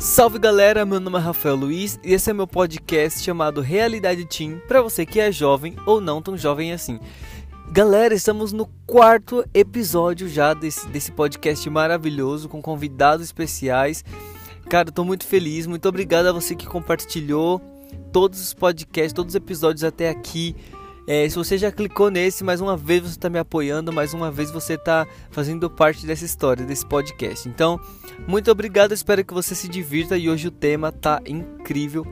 Salve 0.00 0.38
galera, 0.38 0.86
meu 0.86 0.98
nome 0.98 1.18
é 1.18 1.20
Rafael 1.20 1.54
Luiz 1.54 2.00
e 2.02 2.14
esse 2.14 2.30
é 2.30 2.32
meu 2.32 2.46
podcast 2.46 3.20
chamado 3.20 3.60
Realidade 3.60 4.24
Team 4.24 4.58
para 4.66 4.80
você 4.80 5.04
que 5.04 5.20
é 5.20 5.30
jovem 5.30 5.76
ou 5.84 6.00
não 6.00 6.22
tão 6.22 6.38
jovem 6.38 6.72
assim. 6.72 6.98
Galera, 7.70 8.14
estamos 8.14 8.50
no 8.50 8.64
quarto 8.86 9.44
episódio 9.52 10.26
já 10.26 10.54
desse, 10.54 10.88
desse 10.88 11.12
podcast 11.12 11.68
maravilhoso 11.68 12.48
com 12.48 12.62
convidados 12.62 13.26
especiais. 13.26 14.02
Cara, 14.70 14.90
tô 14.90 15.04
muito 15.04 15.26
feliz, 15.26 15.66
muito 15.66 15.86
obrigado 15.86 16.28
a 16.28 16.32
você 16.32 16.56
que 16.56 16.66
compartilhou 16.66 17.60
todos 18.10 18.40
os 18.40 18.54
podcasts, 18.54 19.12
todos 19.12 19.32
os 19.32 19.36
episódios 19.36 19.84
até 19.84 20.08
aqui. 20.08 20.56
É, 21.12 21.28
se 21.28 21.34
você 21.34 21.58
já 21.58 21.72
clicou 21.72 22.08
nesse, 22.08 22.44
mais 22.44 22.60
uma 22.60 22.76
vez 22.76 23.02
você 23.02 23.08
está 23.08 23.28
me 23.28 23.40
apoiando, 23.40 23.92
mais 23.92 24.14
uma 24.14 24.30
vez 24.30 24.48
você 24.52 24.74
está 24.74 25.04
fazendo 25.32 25.68
parte 25.68 26.06
dessa 26.06 26.24
história, 26.24 26.64
desse 26.64 26.86
podcast. 26.86 27.48
Então, 27.48 27.80
muito 28.28 28.48
obrigado, 28.48 28.92
espero 28.92 29.24
que 29.24 29.34
você 29.34 29.56
se 29.56 29.66
divirta 29.66 30.16
e 30.16 30.30
hoje 30.30 30.46
o 30.46 30.52
tema 30.52 30.92
tá 30.92 31.20
incrível, 31.26 32.06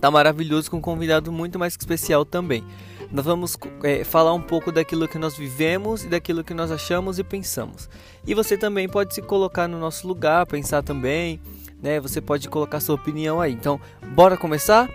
tá 0.00 0.10
maravilhoso 0.10 0.70
com 0.70 0.78
um 0.78 0.80
convidado 0.80 1.30
muito 1.30 1.58
mais 1.58 1.76
especial 1.78 2.24
também. 2.24 2.64
Nós 3.10 3.26
vamos 3.26 3.54
é, 3.82 4.02
falar 4.02 4.32
um 4.32 4.40
pouco 4.40 4.72
daquilo 4.72 5.06
que 5.06 5.18
nós 5.18 5.36
vivemos 5.36 6.02
e 6.02 6.08
daquilo 6.08 6.42
que 6.42 6.54
nós 6.54 6.70
achamos 6.70 7.18
e 7.18 7.22
pensamos. 7.22 7.90
E 8.26 8.32
você 8.32 8.56
também 8.56 8.88
pode 8.88 9.14
se 9.14 9.20
colocar 9.20 9.68
no 9.68 9.78
nosso 9.78 10.08
lugar, 10.08 10.46
pensar 10.46 10.82
também, 10.82 11.38
né? 11.82 12.00
Você 12.00 12.18
pode 12.18 12.48
colocar 12.48 12.80
sua 12.80 12.94
opinião 12.94 13.42
aí. 13.42 13.52
Então, 13.52 13.78
bora 14.14 14.38
começar? 14.38 14.88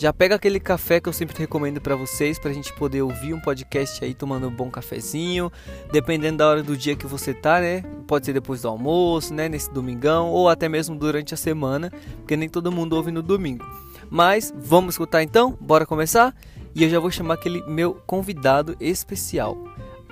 Já 0.00 0.14
pega 0.14 0.36
aquele 0.36 0.58
café 0.58 0.98
que 0.98 1.10
eu 1.10 1.12
sempre 1.12 1.36
recomendo 1.36 1.78
para 1.78 1.94
vocês, 1.94 2.38
para 2.38 2.50
a 2.50 2.54
gente 2.54 2.72
poder 2.72 3.02
ouvir 3.02 3.34
um 3.34 3.40
podcast 3.40 4.02
aí 4.02 4.14
tomando 4.14 4.48
um 4.48 4.50
bom 4.50 4.70
cafezinho, 4.70 5.52
dependendo 5.92 6.38
da 6.38 6.48
hora 6.48 6.62
do 6.62 6.74
dia 6.74 6.96
que 6.96 7.06
você 7.06 7.34
tá, 7.34 7.60
né? 7.60 7.82
Pode 8.06 8.24
ser 8.24 8.32
depois 8.32 8.62
do 8.62 8.68
almoço, 8.68 9.34
né? 9.34 9.46
Nesse 9.46 9.70
domingão, 9.70 10.30
ou 10.30 10.48
até 10.48 10.70
mesmo 10.70 10.96
durante 10.96 11.34
a 11.34 11.36
semana, 11.36 11.90
porque 12.16 12.34
nem 12.34 12.48
todo 12.48 12.72
mundo 12.72 12.94
ouve 12.94 13.10
no 13.10 13.20
domingo. 13.20 13.62
Mas 14.08 14.50
vamos 14.56 14.94
escutar 14.94 15.22
então? 15.22 15.54
Bora 15.60 15.84
começar? 15.84 16.34
E 16.74 16.82
eu 16.82 16.88
já 16.88 16.98
vou 16.98 17.10
chamar 17.10 17.34
aquele 17.34 17.62
meu 17.66 17.92
convidado 18.06 18.74
especial, 18.80 19.54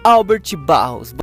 Albert 0.05 0.55
Barros. 0.55 1.15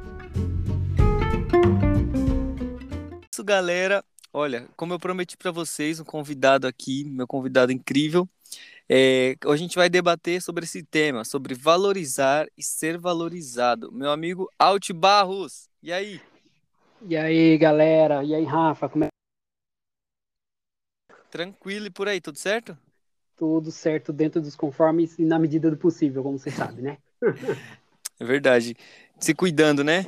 Isso, 3.31 3.43
galera. 3.43 4.03
Olha, 4.33 4.67
como 4.75 4.91
eu 4.91 4.99
prometi 4.99 5.37
para 5.37 5.51
vocês, 5.51 5.99
um 5.99 6.03
convidado 6.03 6.65
aqui, 6.65 7.05
meu 7.05 7.27
convidado 7.27 7.71
incrível, 7.71 8.27
é, 8.87 9.35
hoje 9.43 9.63
a 9.63 9.67
gente 9.67 9.75
vai 9.75 9.89
debater 9.89 10.39
sobre 10.41 10.63
esse 10.63 10.83
tema, 10.83 11.25
sobre 11.25 11.55
valorizar 11.55 12.45
e 12.55 12.61
ser 12.61 12.99
valorizado. 12.99 13.91
Meu 13.91 14.11
amigo 14.11 14.47
Alt 14.59 14.91
Barros, 14.91 15.67
e 15.81 15.91
aí? 15.91 16.21
E 17.01 17.17
aí, 17.17 17.57
galera? 17.57 18.23
E 18.23 18.35
aí, 18.35 18.43
Rafa? 18.43 18.87
Como 18.87 19.05
é... 19.05 19.07
Tranquilo 21.31 21.87
e 21.87 21.89
por 21.89 22.07
aí, 22.07 22.21
tudo 22.21 22.37
certo? 22.37 22.77
Tudo 23.35 23.71
certo 23.71 24.13
dentro 24.13 24.39
dos 24.39 24.55
conformes 24.55 25.17
e 25.17 25.25
na 25.25 25.39
medida 25.39 25.69
do 25.69 25.77
possível, 25.77 26.21
como 26.21 26.37
você 26.37 26.51
sabe, 26.51 26.81
né? 26.81 26.97
é 28.19 28.25
verdade. 28.25 28.75
Se 29.19 29.33
cuidando, 29.33 29.83
né? 29.83 30.05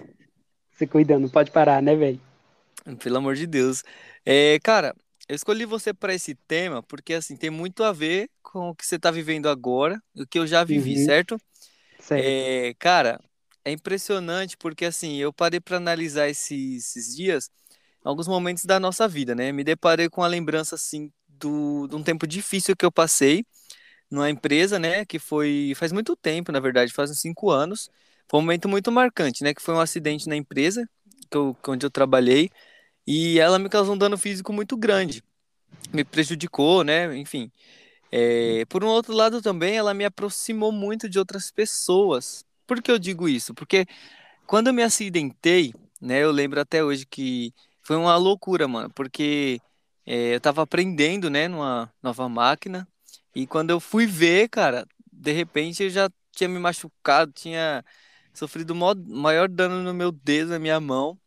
Se 0.71 0.85
cuidando, 0.85 1.29
pode 1.29 1.49
parar, 1.49 1.81
né, 1.81 1.95
velho? 1.95 2.21
Pelo 3.03 3.17
amor 3.17 3.35
de 3.35 3.47
Deus. 3.47 3.83
É, 4.23 4.59
cara, 4.59 4.95
eu 5.27 5.35
escolhi 5.35 5.65
você 5.65 5.93
para 5.93 6.13
esse 6.13 6.35
tema 6.35 6.81
porque 6.83 7.13
assim 7.13 7.35
tem 7.35 7.49
muito 7.49 7.83
a 7.83 7.91
ver 7.91 8.29
com 8.41 8.69
o 8.69 8.75
que 8.75 8.85
você 8.85 8.95
está 8.95 9.11
vivendo 9.11 9.49
agora, 9.49 10.01
o 10.15 10.25
que 10.25 10.39
eu 10.39 10.47
já 10.47 10.63
vivi, 10.63 10.97
uhum. 10.97 11.05
certo? 11.05 11.37
Certo. 11.99 12.25
É, 12.25 12.73
cara, 12.79 13.19
é 13.65 13.71
impressionante 13.71 14.55
porque 14.57 14.85
assim 14.85 15.17
eu 15.17 15.33
parei 15.33 15.59
para 15.59 15.77
analisar 15.77 16.29
esses, 16.29 16.95
esses 16.95 17.15
dias, 17.15 17.49
alguns 18.03 18.27
momentos 18.27 18.63
da 18.65 18.79
nossa 18.79 19.07
vida, 19.07 19.35
né? 19.35 19.51
Me 19.51 19.63
deparei 19.63 20.09
com 20.09 20.23
a 20.23 20.27
lembrança 20.27 20.75
assim 20.75 21.11
do, 21.27 21.87
de 21.87 21.95
um 21.95 22.03
tempo 22.03 22.25
difícil 22.25 22.75
que 22.75 22.85
eu 22.85 22.91
passei 22.91 23.45
numa 24.09 24.29
empresa, 24.29 24.79
né? 24.79 25.05
Que 25.05 25.19
foi 25.19 25.73
faz 25.75 25.91
muito 25.91 26.15
tempo, 26.15 26.51
na 26.51 26.59
verdade, 26.59 26.93
faz 26.93 27.11
uns 27.11 27.19
cinco 27.19 27.49
anos. 27.51 27.89
Foi 28.29 28.39
um 28.39 28.43
momento 28.43 28.69
muito 28.69 28.91
marcante, 28.91 29.43
né? 29.43 29.53
Que 29.53 29.61
foi 29.61 29.73
um 29.73 29.79
acidente 29.79 30.27
na 30.29 30.35
empresa 30.35 30.89
que 31.29 31.37
eu, 31.37 31.55
onde 31.67 31.85
eu 31.85 31.91
trabalhei 31.91 32.49
e 33.07 33.39
ela 33.39 33.57
me 33.57 33.69
causou 33.69 33.95
um 33.95 33.97
dano 33.97 34.17
físico 34.17 34.51
muito 34.51 34.75
grande. 34.75 35.23
Me 35.93 36.03
prejudicou, 36.03 36.83
né? 36.83 37.17
Enfim. 37.17 37.49
É, 38.11 38.65
por 38.65 38.83
um 38.83 38.87
outro 38.87 39.13
lado 39.13 39.41
também, 39.41 39.77
ela 39.77 39.93
me 39.93 40.03
aproximou 40.05 40.71
muito 40.71 41.09
de 41.09 41.17
outras 41.17 41.49
pessoas. 41.49 42.45
Por 42.65 42.81
que 42.81 42.91
eu 42.91 42.99
digo 42.99 43.29
isso? 43.29 43.53
Porque 43.53 43.85
quando 44.45 44.67
eu 44.67 44.73
me 44.73 44.83
acidentei, 44.83 45.73
né? 46.01 46.23
Eu 46.23 46.31
lembro 46.31 46.59
até 46.59 46.83
hoje 46.83 47.05
que 47.05 47.53
foi 47.81 47.95
uma 47.95 48.15
loucura, 48.17 48.67
mano. 48.67 48.89
Porque 48.89 49.61
é, 50.05 50.35
eu 50.35 50.41
tava 50.41 50.61
aprendendo, 50.61 51.29
né? 51.29 51.47
Numa 51.47 51.91
nova 52.03 52.27
máquina. 52.27 52.87
E 53.33 53.47
quando 53.47 53.69
eu 53.69 53.79
fui 53.79 54.05
ver, 54.05 54.49
cara, 54.49 54.85
de 55.11 55.31
repente 55.31 55.83
eu 55.83 55.89
já 55.89 56.09
tinha 56.31 56.49
me 56.49 56.59
machucado, 56.59 57.31
tinha 57.31 57.83
sofrido 58.33 58.75
maior 58.75 59.47
dano 59.49 59.81
no 59.81 59.93
meu 59.93 60.11
dedo, 60.11 60.49
na 60.51 60.59
minha 60.59 60.79
mão. 60.79 61.17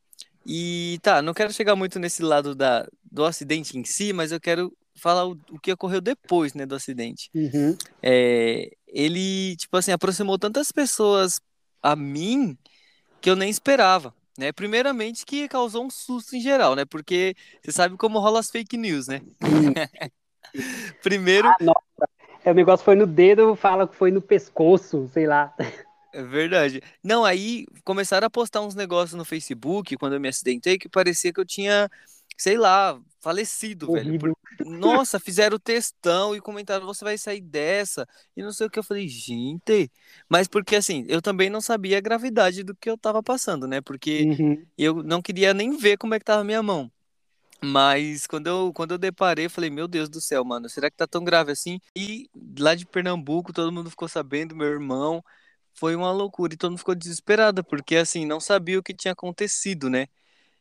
E 0.46 0.98
tá, 1.02 1.20
não 1.20 1.34
quero 1.34 1.52
chegar 1.52 1.76
muito 1.76 1.98
nesse 1.98 2.22
lado 2.22 2.54
da, 2.54 2.86
do 3.10 3.24
acidente 3.24 3.78
em 3.78 3.84
si, 3.84 4.12
mas 4.12 4.32
eu 4.32 4.40
quero 4.40 4.72
falar 4.96 5.26
o, 5.26 5.38
o 5.50 5.58
que 5.58 5.72
ocorreu 5.72 6.00
depois, 6.00 6.54
né, 6.54 6.66
do 6.66 6.74
acidente. 6.74 7.30
Uhum. 7.34 7.76
É, 8.02 8.70
ele, 8.86 9.56
tipo 9.56 9.76
assim, 9.76 9.92
aproximou 9.92 10.38
tantas 10.38 10.70
pessoas 10.72 11.40
a 11.82 11.96
mim 11.96 12.56
que 13.20 13.30
eu 13.30 13.36
nem 13.36 13.50
esperava, 13.50 14.14
né? 14.38 14.52
Primeiramente 14.52 15.24
que 15.26 15.48
causou 15.48 15.84
um 15.84 15.90
susto 15.90 16.34
em 16.36 16.40
geral, 16.40 16.74
né? 16.74 16.84
Porque 16.84 17.34
você 17.62 17.72
sabe 17.72 17.96
como 17.96 18.18
rola 18.18 18.40
as 18.40 18.50
fake 18.50 18.76
news, 18.76 19.08
né? 19.08 19.20
Primeiro... 21.02 21.48
Ah, 21.48 21.56
nossa. 21.60 22.10
É, 22.44 22.50
o 22.50 22.54
negócio 22.54 22.84
foi 22.84 22.94
no 22.94 23.06
dedo, 23.06 23.54
fala 23.54 23.86
que 23.86 23.94
foi 23.94 24.10
no 24.10 24.22
pescoço, 24.22 25.10
sei 25.12 25.26
lá. 25.26 25.54
É 26.12 26.22
verdade. 26.22 26.82
Não, 27.02 27.24
aí 27.24 27.66
começaram 27.84 28.26
a 28.26 28.30
postar 28.30 28.60
uns 28.60 28.74
negócios 28.74 29.16
no 29.16 29.24
Facebook 29.24 29.96
quando 29.96 30.14
eu 30.14 30.20
me 30.20 30.28
acidentei 30.28 30.78
que 30.78 30.88
parecia 30.88 31.32
que 31.32 31.40
eu 31.40 31.44
tinha, 31.44 31.88
sei 32.36 32.58
lá, 32.58 33.00
falecido, 33.20 33.92
velho. 33.92 34.18
Por... 34.18 34.36
Nossa, 34.66 35.20
fizeram 35.20 35.58
textão 35.58 36.34
e 36.34 36.40
comentaram, 36.40 36.86
você 36.86 37.04
vai 37.04 37.16
sair 37.16 37.40
dessa. 37.40 38.08
E 38.36 38.42
não 38.42 38.52
sei 38.52 38.66
o 38.66 38.70
que. 38.70 38.78
Eu 38.78 38.84
falei, 38.84 39.06
gente. 39.06 39.90
Mas 40.28 40.48
porque 40.48 40.76
assim, 40.76 41.04
eu 41.08 41.22
também 41.22 41.48
não 41.48 41.60
sabia 41.60 41.98
a 41.98 42.00
gravidade 42.00 42.64
do 42.64 42.74
que 42.74 42.90
eu 42.90 42.98
tava 42.98 43.22
passando, 43.22 43.68
né? 43.68 43.80
Porque 43.80 44.22
uhum. 44.24 44.66
eu 44.76 45.02
não 45.02 45.22
queria 45.22 45.54
nem 45.54 45.76
ver 45.76 45.96
como 45.96 46.14
é 46.14 46.18
que 46.18 46.24
tava 46.24 46.40
a 46.40 46.44
minha 46.44 46.62
mão. 46.62 46.90
Mas 47.62 48.26
quando 48.26 48.46
eu, 48.46 48.72
quando 48.74 48.92
eu 48.92 48.98
deparei, 48.98 49.44
eu 49.44 49.50
falei, 49.50 49.68
meu 49.68 49.86
Deus 49.86 50.08
do 50.08 50.18
céu, 50.18 50.42
mano, 50.42 50.66
será 50.68 50.90
que 50.90 50.96
tá 50.96 51.06
tão 51.06 51.22
grave 51.22 51.52
assim? 51.52 51.78
E 51.94 52.28
lá 52.58 52.74
de 52.74 52.86
Pernambuco, 52.86 53.52
todo 53.52 53.70
mundo 53.70 53.90
ficou 53.90 54.08
sabendo, 54.08 54.56
meu 54.56 54.66
irmão 54.66 55.22
foi 55.72 55.96
uma 55.96 56.12
loucura 56.12 56.54
e 56.54 56.56
todo 56.56 56.70
mundo 56.72 56.78
ficou 56.78 56.94
desesperado, 56.94 57.64
porque 57.64 57.96
assim, 57.96 58.24
não 58.26 58.40
sabia 58.40 58.78
o 58.78 58.82
que 58.82 58.94
tinha 58.94 59.12
acontecido, 59.12 59.88
né? 59.90 60.06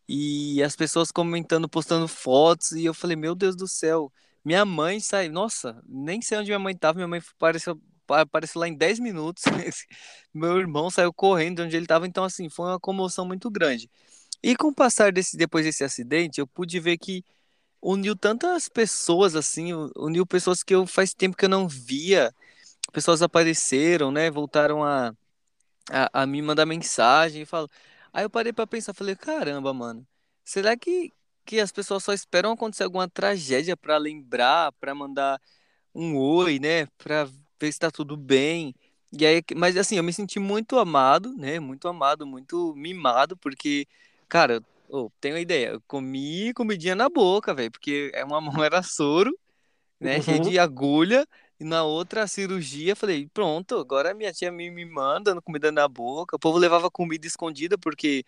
E 0.08 0.64
as 0.64 0.76
pessoas 0.76 1.12
comentando, 1.12 1.70
postando 1.70 2.08
fotos, 2.08 2.72
e 2.72 2.86
eu 2.86 2.94
falei, 2.94 3.16
meu 3.16 3.36
Deus 3.36 3.56
do 3.56 3.68
céu, 3.68 4.12
minha 4.44 4.66
mãe 4.66 5.00
saiu, 5.00 5.32
nossa, 5.32 5.82
nem 5.88 6.22
sei 6.22 6.38
onde 6.40 6.50
minha 6.50 6.60
mãe 6.60 6.74
estava, 6.74 6.96
minha 6.96 7.08
mãe 7.08 7.22
apareceu, 7.38 7.80
apareceu 8.08 8.60
lá 8.60 8.68
em 8.68 8.76
10 8.76 9.00
minutos, 9.00 9.44
meu 10.34 10.58
irmão 10.60 10.90
saiu 10.90 11.14
correndo 11.14 11.58
de 11.58 11.62
onde 11.64 11.76
ele 11.76 11.86
estava, 11.86 12.08
então 12.08 12.24
assim, 12.24 12.50
foi 12.50 12.68
uma 12.68 12.80
comoção 12.80 13.26
muito 13.26 13.52
grande. 13.52 13.90
E 14.42 14.56
com 14.56 14.70
o 14.70 14.74
passar 14.74 15.12
desse, 15.12 15.38
depois 15.38 15.66
desse 15.66 15.84
acidente, 15.84 16.40
eu 16.40 16.48
pude 16.48 16.80
ver 16.80 16.98
que 16.98 17.24
uniu 17.82 18.16
tantas 18.16 18.70
pessoas 18.70 19.36
assim, 19.36 19.74
uniu 19.96 20.26
pessoas 20.26 20.64
que 20.64 20.74
eu 20.74 20.88
faz 20.88 21.14
tempo 21.14 21.38
que 21.38 21.46
eu 21.46 21.50
não 21.50 21.68
via, 21.68 22.34
pessoas 22.92 23.22
apareceram, 23.22 24.12
né? 24.12 24.30
Voltaram 24.32 24.84
a, 24.84 25.14
a, 25.92 26.24
a 26.24 26.26
me 26.26 26.42
mandar 26.42 26.66
mensagem 26.66 27.44
e 27.44 27.46
falo. 27.46 27.70
Aí 28.14 28.24
eu 28.26 28.30
parei 28.30 28.54
para 28.54 28.68
pensar, 28.68 28.94
falei, 28.94 29.16
caramba, 29.16 29.74
mano, 29.74 30.06
será 30.44 30.76
que, 30.78 31.14
que 31.46 31.60
as 31.60 31.72
pessoas 31.72 32.04
só 32.04 32.14
esperam 32.14 32.52
acontecer 32.52 32.84
alguma 32.84 33.08
tragédia 33.10 33.78
para 33.78 33.98
lembrar, 33.98 34.72
para 34.74 34.96
mandar 34.96 35.40
um 35.94 36.18
oi, 36.18 36.60
né? 36.60 36.88
Para 36.98 37.26
ver 37.60 37.72
se 37.72 37.80
tá 37.80 37.92
tudo 37.92 38.18
bem. 38.18 38.74
E 39.12 39.26
aí, 39.26 39.44
mas 39.56 39.76
assim, 39.78 39.98
eu 39.98 40.04
me 40.04 40.14
senti 40.14 40.40
muito 40.40 40.78
amado, 40.78 41.34
né? 41.36 41.60
Muito 41.60 41.88
amado, 41.88 42.26
muito 42.28 42.74
mimado, 42.76 43.36
porque, 43.38 43.88
cara, 44.28 44.62
oh, 44.90 45.10
tenho 45.20 45.36
uma 45.36 45.42
ideia, 45.42 45.70
eu 45.74 45.82
comi 45.88 46.54
comidinha 46.54 46.96
na 46.96 47.10
boca, 47.10 47.54
velho, 47.54 47.72
porque 47.72 48.12
é 48.14 48.24
uma 48.24 48.40
mão 48.42 48.54
era 48.64 48.84
soro, 48.84 49.32
né? 50.00 50.18
Uhum. 50.18 50.24
Cheio 50.24 50.40
de 50.40 50.60
agulha. 50.60 51.28
E 51.60 51.64
na 51.66 51.84
outra 51.84 52.26
cirurgia, 52.26 52.96
falei, 52.96 53.28
pronto, 53.34 53.78
agora 53.78 54.14
minha 54.14 54.32
tia 54.32 54.52
me, 54.52 54.72
me 54.72 54.86
manda 54.86 55.40
comida 55.42 55.72
na 55.72 55.88
boca. 55.88 56.38
O 56.38 56.40
povo 56.40 56.58
levava 56.58 56.90
comida 56.90 57.28
escondida, 57.28 57.78
porque 57.78 58.24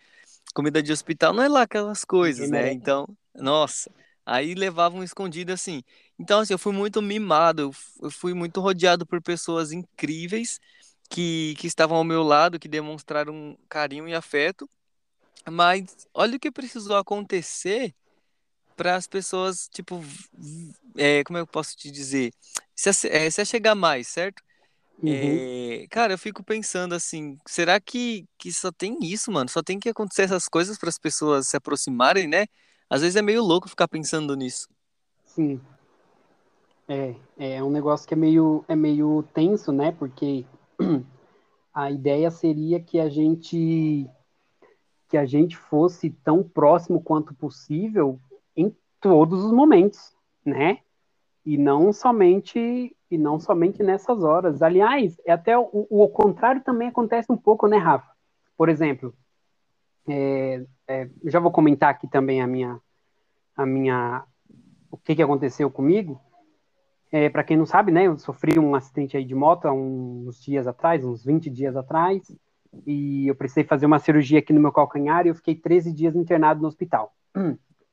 comida 0.54 0.82
de 0.82 0.92
hospital 0.92 1.32
não 1.32 1.42
é 1.42 1.48
lá 1.48 1.62
aquelas 1.62 2.04
coisas, 2.04 2.50
né? 2.50 2.70
Então, 2.72 3.08
nossa, 3.34 3.90
aí 4.26 4.54
levavam 4.54 5.02
escondido 5.02 5.50
assim. 5.52 5.82
Então, 6.18 6.40
assim, 6.40 6.52
eu 6.52 6.58
fui 6.58 6.72
muito 6.74 7.00
mimado, 7.00 7.72
eu 8.02 8.10
fui 8.10 8.34
muito 8.34 8.60
rodeado 8.60 9.06
por 9.06 9.22
pessoas 9.22 9.72
incríveis 9.72 10.60
que, 11.08 11.54
que 11.58 11.66
estavam 11.66 11.96
ao 11.96 12.04
meu 12.04 12.22
lado, 12.22 12.58
que 12.58 12.68
demonstraram 12.68 13.56
carinho 13.68 14.08
e 14.08 14.14
afeto. 14.14 14.68
Mas 15.50 16.06
olha 16.14 16.36
o 16.36 16.40
que 16.40 16.50
precisou 16.50 16.96
acontecer 16.96 17.94
para 18.82 18.96
as 18.96 19.06
pessoas, 19.06 19.68
tipo, 19.68 20.02
é, 20.96 21.22
como 21.22 21.38
eu 21.38 21.46
posso 21.46 21.76
te 21.76 21.88
dizer? 21.88 22.32
Se, 22.74 23.06
é, 23.06 23.30
se 23.30 23.44
chegar 23.44 23.76
mais, 23.76 24.08
certo? 24.08 24.42
Uhum. 25.00 25.08
É, 25.12 25.86
cara, 25.88 26.14
eu 26.14 26.18
fico 26.18 26.42
pensando 26.42 26.92
assim, 26.92 27.38
será 27.46 27.78
que, 27.78 28.26
que 28.36 28.52
só 28.52 28.72
tem 28.72 28.98
isso, 29.00 29.30
mano? 29.30 29.48
Só 29.48 29.62
tem 29.62 29.78
que 29.78 29.88
acontecer 29.88 30.22
essas 30.22 30.48
coisas 30.48 30.76
para 30.76 30.88
as 30.88 30.98
pessoas 30.98 31.46
se 31.46 31.56
aproximarem, 31.56 32.26
né? 32.26 32.46
Às 32.90 33.02
vezes 33.02 33.14
é 33.14 33.22
meio 33.22 33.40
louco 33.40 33.68
ficar 33.68 33.86
pensando 33.86 34.34
nisso. 34.34 34.68
Sim, 35.26 35.60
é, 36.88 37.14
é 37.38 37.62
um 37.62 37.70
negócio 37.70 38.08
que 38.08 38.14
é 38.14 38.16
meio, 38.16 38.64
é 38.66 38.74
meio 38.74 39.22
tenso, 39.32 39.70
né? 39.70 39.92
Porque 39.92 40.44
a 41.72 41.88
ideia 41.88 42.32
seria 42.32 42.80
que 42.80 42.98
a 42.98 43.08
gente 43.08 44.10
que 45.08 45.16
a 45.16 45.26
gente 45.26 45.56
fosse 45.56 46.10
tão 46.24 46.42
próximo 46.42 47.00
quanto 47.00 47.34
possível 47.34 48.18
em 48.56 48.74
todos 49.00 49.44
os 49.44 49.52
momentos, 49.52 50.14
né? 50.44 50.78
E 51.44 51.56
não 51.56 51.92
somente 51.92 52.96
e 53.10 53.18
não 53.18 53.38
somente 53.38 53.82
nessas 53.82 54.24
horas. 54.24 54.62
Aliás, 54.62 55.20
é 55.26 55.32
até 55.32 55.58
o, 55.58 55.68
o 55.90 56.08
contrário 56.08 56.62
também 56.62 56.88
acontece 56.88 57.30
um 57.30 57.36
pouco, 57.36 57.66
né, 57.66 57.76
Rafa? 57.76 58.10
Por 58.56 58.70
exemplo, 58.70 59.14
é, 60.08 60.64
é, 60.88 61.10
já 61.24 61.38
vou 61.38 61.50
comentar 61.50 61.90
aqui 61.90 62.08
também 62.08 62.40
a 62.40 62.46
minha 62.46 62.80
a 63.54 63.66
minha 63.66 64.24
o 64.90 64.96
que, 64.96 65.14
que 65.14 65.22
aconteceu 65.22 65.70
comigo. 65.70 66.20
É, 67.10 67.28
para 67.28 67.44
quem 67.44 67.56
não 67.56 67.66
sabe, 67.66 67.92
né, 67.92 68.06
eu 68.06 68.16
sofri 68.16 68.58
um 68.58 68.74
acidente 68.74 69.16
aí 69.16 69.24
de 69.24 69.34
moto 69.34 69.66
há 69.66 69.72
uns 69.72 70.42
dias 70.42 70.66
atrás, 70.66 71.04
uns 71.04 71.22
20 71.22 71.50
dias 71.50 71.76
atrás, 71.76 72.34
e 72.86 73.28
eu 73.28 73.34
precisei 73.34 73.64
fazer 73.64 73.84
uma 73.84 73.98
cirurgia 73.98 74.38
aqui 74.38 74.52
no 74.52 74.60
meu 74.60 74.72
calcanhar 74.72 75.26
e 75.26 75.28
eu 75.28 75.34
fiquei 75.34 75.54
13 75.54 75.92
dias 75.92 76.16
internado 76.16 76.62
no 76.62 76.68
hospital. 76.68 77.12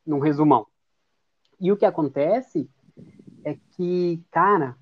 Num 0.10 0.20
resumão. 0.20 0.66
E 1.60 1.72
o 1.72 1.78
que 1.78 1.86
acontece 1.86 2.68
é 3.44 3.56
que, 3.76 4.20
cara, 4.32 4.76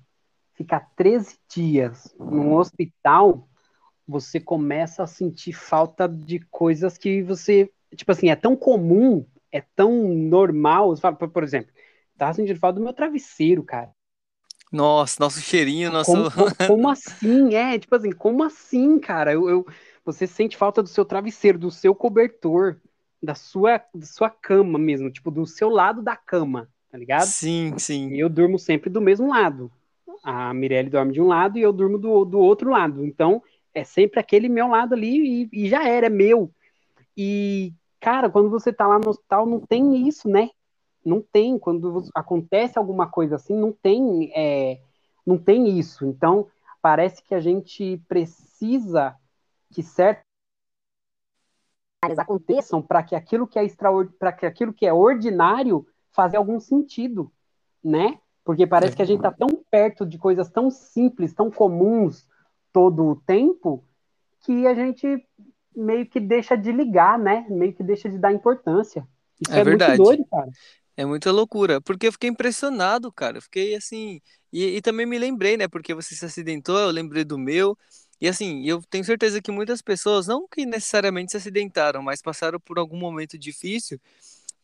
ficar 0.54 0.80
13 0.96 1.38
dias 1.48 2.14
num 2.18 2.54
hospital, 2.54 3.46
você 4.06 4.40
começa 4.40 5.02
a 5.02 5.06
sentir 5.06 5.52
falta 5.52 6.08
de 6.08 6.40
coisas 6.50 6.96
que 6.96 7.22
você, 7.22 7.70
tipo 7.94 8.10
assim, 8.10 8.30
é 8.30 8.36
tão 8.36 8.56
comum, 8.56 9.26
é 9.52 9.60
tão 9.60 9.92
normal. 10.14 10.94
Por, 11.32 11.44
exemplo, 11.44 11.72
tava 12.16 12.32
sentindo 12.32 12.58
falta 12.58 12.78
do 12.78 12.84
meu 12.84 12.94
travesseiro, 12.94 13.62
cara. 13.62 13.90
Nossa, 14.72 15.16
nosso 15.20 15.40
cheirinho, 15.42 15.90
nosso. 15.90 16.10
Como, 16.10 16.30
co- 16.30 16.54
como 16.66 16.88
assim? 16.88 17.54
É, 17.54 17.78
tipo 17.78 17.94
assim, 17.94 18.12
como 18.12 18.42
assim, 18.42 18.98
cara? 18.98 19.32
Eu, 19.32 19.48
eu- 19.48 19.66
você 20.04 20.26
sente 20.26 20.56
falta 20.56 20.82
do 20.82 20.88
seu 20.88 21.04
travesseiro, 21.04 21.58
do 21.58 21.70
seu 21.70 21.94
cobertor, 21.94 22.80
da 23.22 23.34
sua, 23.34 23.82
da 23.94 24.06
sua 24.06 24.30
cama 24.30 24.78
mesmo, 24.78 25.10
tipo, 25.10 25.30
do 25.30 25.46
seu 25.46 25.68
lado 25.68 26.02
da 26.02 26.16
cama, 26.16 26.68
tá 26.90 26.96
ligado? 26.96 27.26
Sim, 27.26 27.76
sim. 27.78 28.14
Eu 28.14 28.28
durmo 28.28 28.58
sempre 28.58 28.88
do 28.88 29.00
mesmo 29.00 29.28
lado. 29.28 29.70
A 30.22 30.52
Mirelle 30.54 30.90
dorme 30.90 31.12
de 31.12 31.20
um 31.20 31.26
lado 31.26 31.58
e 31.58 31.62
eu 31.62 31.72
durmo 31.72 31.98
do, 31.98 32.24
do 32.24 32.38
outro 32.38 32.70
lado. 32.70 33.04
Então, 33.04 33.42
é 33.74 33.84
sempre 33.84 34.20
aquele 34.20 34.48
meu 34.48 34.68
lado 34.68 34.94
ali 34.94 35.48
e, 35.52 35.64
e 35.64 35.68
já 35.68 35.86
era, 35.86 36.06
é 36.06 36.10
meu. 36.10 36.50
E, 37.16 37.72
cara, 38.00 38.30
quando 38.30 38.50
você 38.50 38.72
tá 38.72 38.86
lá 38.86 38.98
no 38.98 39.10
hospital, 39.10 39.46
não 39.46 39.60
tem 39.60 40.06
isso, 40.08 40.28
né? 40.28 40.50
Não 41.04 41.20
tem. 41.20 41.58
Quando 41.58 42.04
acontece 42.14 42.78
alguma 42.78 43.08
coisa 43.08 43.36
assim, 43.36 43.56
não 43.56 43.72
tem, 43.72 44.30
é, 44.34 44.80
não 45.26 45.36
tem 45.36 45.78
isso. 45.78 46.04
Então, 46.06 46.46
parece 46.80 47.22
que 47.22 47.34
a 47.34 47.40
gente 47.40 48.00
precisa 48.08 49.16
que 49.72 49.82
certas 49.82 50.22
coisas 50.22 50.27
aconteçam 52.02 52.80
para 52.80 53.02
que 53.02 53.14
aquilo 53.14 53.46
que 53.46 53.58
é 53.58 53.66
para 54.18 54.32
que 54.32 54.46
aquilo 54.46 54.72
que 54.72 54.86
é 54.86 54.92
ordinário 54.92 55.86
fazer 56.12 56.36
algum 56.36 56.60
sentido, 56.60 57.30
né? 57.82 58.18
Porque 58.44 58.66
parece 58.66 58.96
que 58.96 59.02
a 59.02 59.04
gente 59.04 59.20
tá 59.20 59.30
tão 59.30 59.48
perto 59.70 60.06
de 60.06 60.16
coisas 60.16 60.48
tão 60.48 60.70
simples, 60.70 61.34
tão 61.34 61.50
comuns 61.50 62.26
todo 62.72 63.04
o 63.04 63.16
tempo, 63.16 63.84
que 64.40 64.66
a 64.66 64.74
gente 64.74 65.22
meio 65.74 66.06
que 66.06 66.18
deixa 66.18 66.56
de 66.56 66.72
ligar, 66.72 67.18
né? 67.18 67.46
Meio 67.50 67.74
que 67.74 67.82
deixa 67.82 68.08
de 68.08 68.18
dar 68.18 68.32
importância. 68.32 69.06
Isso 69.40 69.52
É 69.52 69.60
é, 69.60 69.64
muito 69.64 69.78
verdade. 69.78 69.96
doido, 69.96 70.24
cara. 70.30 70.50
É 70.96 71.04
muita 71.04 71.30
loucura. 71.30 71.80
Porque 71.80 72.08
eu 72.08 72.12
fiquei 72.12 72.30
impressionado, 72.30 73.12
cara. 73.12 73.38
Eu 73.38 73.42
fiquei 73.42 73.74
assim. 73.76 74.20
E, 74.52 74.76
e 74.76 74.82
também 74.82 75.06
me 75.06 75.18
lembrei, 75.18 75.56
né? 75.56 75.68
Porque 75.68 75.94
você 75.94 76.14
se 76.14 76.24
acidentou, 76.24 76.78
eu 76.78 76.90
lembrei 76.90 77.24
do 77.24 77.38
meu. 77.38 77.76
E 78.20 78.28
assim, 78.28 78.64
eu 78.66 78.82
tenho 78.90 79.04
certeza 79.04 79.40
que 79.40 79.50
muitas 79.50 79.80
pessoas, 79.82 80.26
não 80.26 80.46
que 80.48 80.66
necessariamente 80.66 81.30
se 81.32 81.36
acidentaram, 81.36 82.02
mas 82.02 82.20
passaram 82.22 82.58
por 82.60 82.78
algum 82.78 82.96
momento 82.98 83.38
difícil 83.38 84.00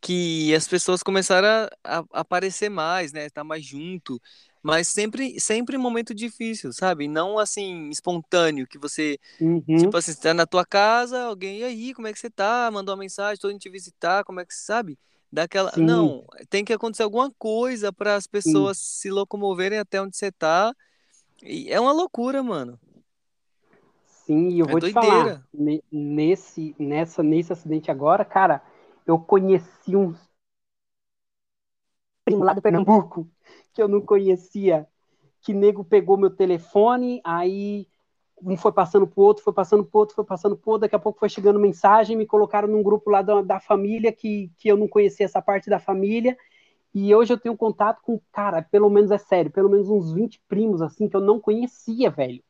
que 0.01 0.55
as 0.55 0.69
pessoas 0.69 1.03
começaram 1.03 1.49
a, 1.85 1.99
a 1.99 2.05
aparecer 2.21 2.69
mais, 2.69 3.13
né? 3.13 3.27
Estar 3.27 3.45
mais 3.45 3.65
junto. 3.65 4.21
Mas 4.63 4.89
sempre, 4.89 5.39
sempre 5.41 5.77
em 5.77 5.79
momento 5.81 6.15
difícil, 6.15 6.73
sabe? 6.73 7.09
Não 7.09 7.39
assim, 7.39 7.89
espontâneo, 7.91 8.67
que 8.67 8.79
você, 8.79 9.19
Uhum, 9.41 9.67
tipo 9.77 9.97
assim, 9.97 10.13
está 10.13 10.35
na 10.35 10.47
tua 10.47 10.65
casa, 10.67 11.23
alguém, 11.25 11.61
e 11.61 11.65
aí, 11.65 11.95
como 11.95 12.07
é 12.09 12.13
que 12.13 12.19
você 12.19 12.31
tá? 12.31 12.71
Mandou 12.73 12.95
uma 12.95 13.01
mensagem, 13.01 13.41
tô 13.41 13.51
indo 13.51 13.59
te 13.59 13.71
visitar, 13.71 14.25
como 14.25 14.41
é 14.41 14.47
que 14.47 14.55
você 14.55 14.65
sabe? 14.65 14.99
Daquela. 15.33 15.73
sim, 15.73 15.81
Não, 15.81 16.25
tem 16.51 16.65
que 16.65 16.73
acontecer 16.73 17.03
alguma 17.03 17.31
coisa 17.39 17.93
para 17.93 18.15
as 18.17 18.27
sim, 18.43 18.73
pessoas 18.73 18.79
se 18.79 19.11
locomoverem 19.11 19.79
até 19.79 20.01
onde 20.01 20.17
você 20.17 20.31
tá. 20.33 20.75
E 21.43 21.71
é 21.73 21.81
uma 21.81 21.93
loucura, 21.93 22.43
mano. 22.43 22.79
Sim. 24.25 24.49
E 24.51 24.59
eu 24.59 24.67
É 24.67 24.75
vou 24.75 24.81
te 24.81 24.91
falar, 24.91 25.35
doideira. 25.35 25.47
ne- 25.53 25.83
nesse, 25.91 26.75
nessa, 26.79 27.23
nesse 27.23 27.53
acidente 27.53 27.91
agora, 27.91 28.25
cara, 28.25 28.63
eu 29.07 29.19
conheci 29.19 29.97
um 29.97 30.15
primo 32.25 32.45
lá 32.45 32.53
do 32.53 32.63
Pernambuco 32.63 33.29
que 33.73 33.83
eu 33.83 33.89
não 33.89 34.01
conhecia, 34.01 34.87
que 35.43 35.53
nego 35.55 35.85
pegou 35.85 36.17
meu 36.17 36.31
telefone, 36.31 37.21
aí 37.25 37.87
um 38.43 38.57
foi 38.57 38.73
passando 38.73 39.07
pro 39.07 39.23
outro, 39.23 39.45
foi 39.45 39.53
passando 39.53 39.85
pro 39.85 40.01
outro, 40.01 40.15
foi 40.17 40.25
passando 40.25 40.57
pro 40.57 40.73
outro, 40.73 40.83
daqui 40.83 40.97
a 40.97 40.99
pouco 40.99 41.19
foi 41.21 41.29
chegando 41.29 41.59
mensagem, 41.61 42.17
me 42.17 42.27
colocaram 42.27 42.69
num 42.69 42.83
grupo 42.83 43.11
lá 43.11 43.23
da, 43.23 43.43
da 43.43 43.61
família 43.61 44.13
que, 44.13 44.51
que 44.59 44.69
eu 44.69 44.77
não 44.77 44.89
conhecia 44.89 45.27
essa 45.27 45.43
parte 45.43 45.71
da 45.71 45.81
família, 45.81 46.37
e 46.95 47.15
hoje 47.15 47.33
eu 47.35 47.39
tenho 47.41 47.57
contato 47.57 48.03
com, 48.03 48.21
cara, 48.33 48.63
pelo 48.63 48.91
menos 48.91 49.11
é 49.13 49.19
sério, 49.19 49.51
pelo 49.53 49.71
menos 49.71 49.89
uns 49.91 50.13
20 50.13 50.41
primos, 50.49 50.83
assim, 50.83 51.09
que 51.09 51.17
eu 51.17 51.23
não 51.23 51.41
conhecia, 51.41 52.11
velho. 52.11 52.43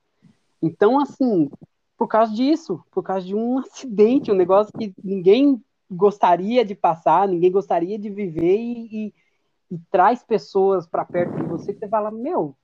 Então, 0.64 0.98
assim, 0.98 1.50
por 1.94 2.08
causa 2.08 2.34
disso, 2.34 2.82
por 2.90 3.02
causa 3.02 3.26
de 3.26 3.34
um 3.34 3.58
acidente, 3.60 4.32
um 4.32 4.34
negócio 4.34 4.72
que 4.72 4.94
ninguém 5.04 5.62
gostaria 5.90 6.64
de 6.64 6.74
passar, 6.74 7.28
ninguém 7.28 7.52
gostaria 7.52 7.98
de 7.98 8.08
viver 8.08 8.56
e, 8.56 8.88
e, 8.90 9.14
e 9.72 9.78
traz 9.90 10.22
pessoas 10.22 10.86
para 10.86 11.04
perto 11.04 11.36
de 11.36 11.42
você 11.42 11.74
que 11.74 11.80
você 11.80 11.88
fala, 11.88 12.10
meu, 12.10 12.56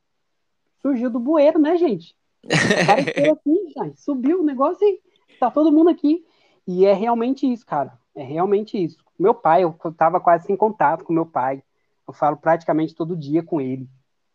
surgiu 0.81 1.11
do 1.11 1.21
bueiro, 1.21 1.59
né, 1.59 1.77
gente? 1.77 2.17
Aqui, 3.31 3.73
já, 3.77 3.93
subiu 3.97 4.41
o 4.41 4.45
negócio 4.45 4.83
e 4.83 4.99
tá 5.39 5.51
todo 5.51 5.71
mundo 5.71 5.91
aqui. 5.91 6.25
E 6.67 6.87
é 6.87 6.95
realmente 6.95 7.51
isso, 7.51 7.67
cara. 7.67 7.99
É 8.15 8.23
realmente 8.23 8.83
isso. 8.83 8.97
Meu 9.19 9.35
pai, 9.35 9.63
eu 9.63 9.77
tava 9.95 10.19
quase 10.19 10.47
sem 10.47 10.57
contato 10.57 11.05
com 11.05 11.13
meu 11.13 11.27
pai. 11.27 11.63
Eu 12.09 12.15
falo 12.15 12.39
praticamente 12.39 12.95
todo 12.95 13.17
dia 13.17 13.43
com 13.43 13.61
ele, 13.61 13.87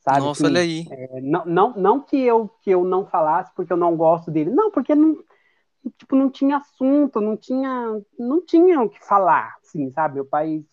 sabe? 0.05 0.27
Nossa, 0.27 0.47
olha 0.47 0.61
Assim, 0.61 0.61
aí. 0.61 0.91
é, 0.91 1.21
não, 1.21 1.45
não, 1.45 1.73
não 1.75 2.01
que 2.01 2.17
eu 2.21 2.49
que 2.61 2.71
eu 2.71 2.83
não 2.85 3.05
falasse 3.07 3.53
porque 3.55 3.73
eu 3.73 3.77
não 3.77 3.97
gosto 3.97 4.31
dele, 4.31 4.51
não, 4.51 4.71
porque 4.71 4.95
não, 4.95 5.17
tipo, 5.97 6.15
não 6.15 6.29
tinha 6.31 6.57
assunto, 6.57 7.21
não 7.21 7.37
tinha, 7.37 8.01
não 8.19 8.45
tinha 8.45 8.81
o 8.81 8.89
que 8.89 9.03
falar, 9.05 9.55
assim, 9.61 9.91
sabe? 9.91 10.15
Meu 10.15 10.25
pai 10.25 10.65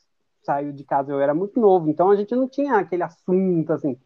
saiu 0.44 0.72
de 0.72 0.84
casa, 0.84 1.12
eu 1.12 1.20
era 1.20 1.34
muito 1.34 1.60
novo, 1.60 1.88
então 1.90 2.10
a 2.10 2.16
gente 2.16 2.34
não 2.34 2.48
tinha 2.48 2.76
aquele 2.78 3.02
assunto, 3.02 3.72
assim. 3.72 3.98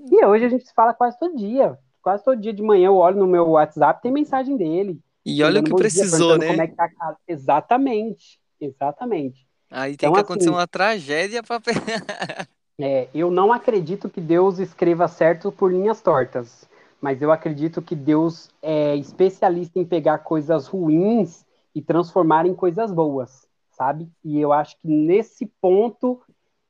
E 0.00 0.24
hoje 0.24 0.44
a 0.46 0.48
gente 0.48 0.66
se 0.66 0.74
fala 0.74 0.94
quase 0.94 1.18
todo 1.18 1.36
dia. 1.36 1.78
Quase 2.02 2.24
todo 2.24 2.40
dia 2.40 2.52
de 2.52 2.62
manhã 2.62 2.86
eu 2.88 2.96
olho 2.96 3.18
no 3.18 3.26
meu 3.26 3.48
WhatsApp, 3.50 4.00
tem 4.02 4.12
mensagem 4.12 4.56
dele, 4.56 5.00
E 5.24 5.42
olha 5.44 5.60
o 5.60 5.64
que 5.64 5.72
dia, 5.72 5.74
precisou, 5.74 6.36
como 6.44 6.62
né? 6.62 6.62
é 6.62 6.68
que 6.68 6.74
tá. 6.76 6.88
Exatamente, 7.26 8.40
exatamente. 8.60 9.46
Aí 9.70 9.96
tem 9.98 10.10
Então, 10.10 10.12
que 10.12 10.18
acontecer 10.18 10.48
assim, 10.48 10.50
uma 10.50 10.66
tragédia 10.66 11.42
para 11.42 11.60
é, 12.80 13.08
eu 13.12 13.30
não 13.30 13.52
acredito 13.52 14.08
que 14.08 14.20
Deus 14.20 14.58
escreva 14.58 15.08
certo 15.08 15.50
por 15.50 15.72
linhas 15.72 16.00
tortas, 16.00 16.68
mas 17.00 17.20
eu 17.20 17.32
acredito 17.32 17.82
que 17.82 17.96
Deus 17.96 18.50
é 18.62 18.96
especialista 18.96 19.78
em 19.78 19.84
pegar 19.84 20.18
coisas 20.18 20.66
ruins 20.66 21.44
e 21.74 21.82
transformar 21.82 22.46
em 22.46 22.54
coisas 22.54 22.92
boas, 22.92 23.46
sabe? 23.70 24.08
E 24.24 24.38
eu 24.40 24.52
acho 24.52 24.76
que 24.80 24.88
nesse 24.88 25.46
ponto, 25.60 26.20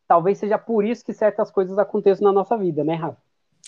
talvez 0.06 0.38
seja 0.38 0.58
por 0.58 0.84
isso 0.84 1.04
que 1.04 1.12
certas 1.12 1.50
coisas 1.50 1.78
aconteçam 1.78 2.24
na 2.24 2.32
nossa 2.32 2.56
vida, 2.56 2.82
né, 2.82 2.94
Rafa? 2.94 3.18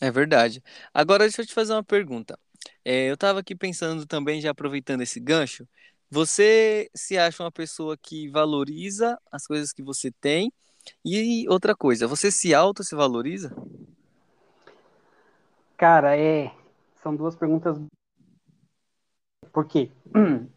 É 0.01 0.11
verdade. 0.11 0.63
Agora 0.95 1.25
deixa 1.25 1.43
eu 1.43 1.47
te 1.47 1.53
fazer 1.53 1.75
uma 1.75 1.85
pergunta. 1.85 2.39
É, 2.85 3.09
eu 3.09 3.15
estava 3.15 3.41
aqui 3.41 3.55
pensando 3.55 4.07
também, 4.07 4.41
já 4.41 4.51
aproveitando 4.51 5.03
esse 5.03 5.21
gancho, 5.21 5.69
você 6.11 6.91
se 6.95 7.19
acha 7.19 7.43
uma 7.43 7.53
pessoa 7.53 7.97
que 7.97 8.29
valoriza 8.29 9.19
as 9.31 9.47
coisas 9.47 9.73
que 9.73 9.83
você 9.83 10.11
tem? 10.11 10.51
E 11.05 11.47
outra 11.49 11.75
coisa, 11.75 12.07
você 12.07 12.31
se 12.31 12.55
auto 12.55 12.85
se 12.85 12.95
valoriza? 12.95 13.55
Cara, 15.77 16.17
é. 16.17 16.53
São 17.03 17.17
duas 17.17 17.35
perguntas. 17.35 17.79
Por 19.53 19.65
quê? 19.67 19.91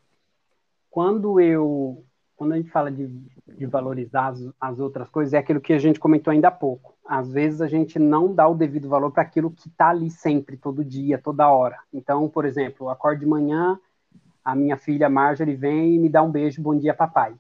Quando 0.90 1.40
eu, 1.40 2.06
quando 2.36 2.52
a 2.52 2.58
gente 2.58 2.70
fala 2.70 2.92
de, 2.92 3.08
de 3.48 3.66
valorizar 3.66 4.28
as, 4.28 4.40
as, 4.60 4.80
outras 4.80 5.10
coisas, 5.10 5.34
é 5.34 5.40
aquilo 5.40 5.60
que 5.60 5.74
a 5.74 5.80
gente 5.80 6.00
comentou 6.00 6.30
ainda 6.30 6.50
há 6.50 6.52
pouco. 6.52 6.94
Às 7.04 7.32
vezes 7.32 7.62
a 7.62 7.68
gente 7.68 7.98
não 7.98 8.32
dá 8.32 8.48
o 8.48 8.54
devido 8.54 8.88
valor 8.88 9.10
para 9.10 9.24
aquilo 9.24 9.50
que 9.50 9.70
está 9.70 9.90
ali 9.90 10.12
sempre, 10.12 10.56
todo 10.56 10.86
dia, 10.86 11.18
toda 11.18 11.50
hora. 11.50 11.80
Então, 11.92 12.30
por 12.30 12.46
exemplo, 12.46 12.86
eu 12.86 12.90
acordo 12.92 13.22
de 13.22 13.26
manhã, 13.26 13.80
a 14.46 14.54
minha 14.56 14.78
filha 14.78 15.10
Marjorie 15.10 15.56
vem 15.56 15.96
e 15.96 16.00
me 16.00 16.10
dá 16.10 16.22
um 16.22 16.30
beijo, 16.30 16.62
bom 16.62 16.78
dia, 16.78 16.94
papai. 16.94 17.34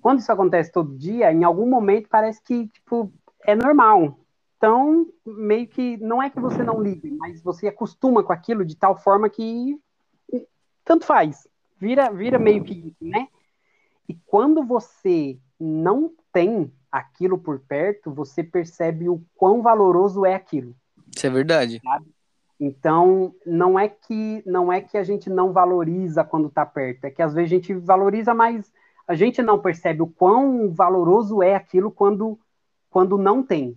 Quando 0.00 0.20
isso 0.20 0.32
acontece 0.32 0.72
todo 0.72 0.96
dia, 0.96 1.32
em 1.32 1.44
algum 1.44 1.68
momento 1.68 2.08
parece 2.08 2.42
que, 2.42 2.68
tipo, 2.68 3.12
é 3.44 3.54
normal. 3.54 4.18
Então, 4.56 5.06
meio 5.24 5.66
que, 5.68 5.96
não 5.98 6.22
é 6.22 6.28
que 6.28 6.40
você 6.40 6.62
não 6.64 6.82
ligue, 6.82 7.10
mas 7.12 7.40
você 7.42 7.68
acostuma 7.68 8.22
com 8.22 8.32
aquilo 8.32 8.64
de 8.64 8.76
tal 8.76 8.96
forma 8.96 9.28
que 9.28 9.78
tanto 10.84 11.04
faz. 11.04 11.46
Vira, 11.78 12.10
vira 12.10 12.38
meio 12.38 12.64
que, 12.64 12.96
né? 13.00 13.28
E 14.08 14.14
quando 14.26 14.64
você 14.64 15.38
não 15.60 16.10
tem 16.32 16.72
aquilo 16.90 17.38
por 17.38 17.60
perto, 17.60 18.10
você 18.10 18.42
percebe 18.42 19.08
o 19.08 19.22
quão 19.36 19.62
valoroso 19.62 20.24
é 20.24 20.34
aquilo. 20.34 20.74
Isso 21.14 21.26
é 21.26 21.30
verdade. 21.30 21.80
Sabe? 21.84 22.06
Então, 22.58 23.34
não 23.46 23.78
é 23.78 23.88
que 23.88 24.42
não 24.44 24.72
é 24.72 24.80
que 24.80 24.98
a 24.98 25.04
gente 25.04 25.30
não 25.30 25.52
valoriza 25.52 26.24
quando 26.24 26.48
está 26.48 26.66
perto, 26.66 27.04
é 27.04 27.10
que 27.10 27.22
às 27.22 27.32
vezes 27.32 27.52
a 27.52 27.54
gente 27.54 27.74
valoriza, 27.74 28.34
mas 28.34 28.72
a 29.08 29.14
gente 29.14 29.42
não 29.42 29.58
percebe 29.58 30.02
o 30.02 30.06
quão 30.06 30.70
valoroso 30.70 31.42
é 31.42 31.54
aquilo 31.54 31.90
quando, 31.90 32.38
quando 32.90 33.16
não 33.16 33.42
tem, 33.42 33.76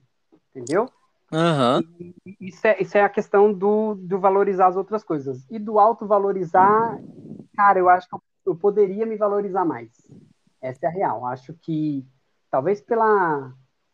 entendeu? 0.53 0.89
Uhum. 1.31 2.13
Isso, 2.39 2.67
é, 2.67 2.81
isso 2.81 2.97
é 2.97 3.01
a 3.01 3.09
questão 3.09 3.53
do, 3.53 3.95
do 3.95 4.19
valorizar 4.19 4.67
as 4.67 4.75
outras 4.75 5.01
coisas. 5.05 5.49
E 5.49 5.57
do 5.57 5.79
auto-valorizar, 5.79 6.99
cara, 7.55 7.79
eu 7.79 7.87
acho 7.87 8.09
que 8.09 8.17
eu 8.45 8.53
poderia 8.53 9.05
me 9.05 9.15
valorizar 9.15 9.63
mais. 9.63 9.89
Essa 10.61 10.87
é 10.87 10.89
a 10.89 10.91
real. 10.91 11.25
Acho 11.25 11.53
que 11.53 12.05
talvez 12.51 12.81
pela 12.81 13.53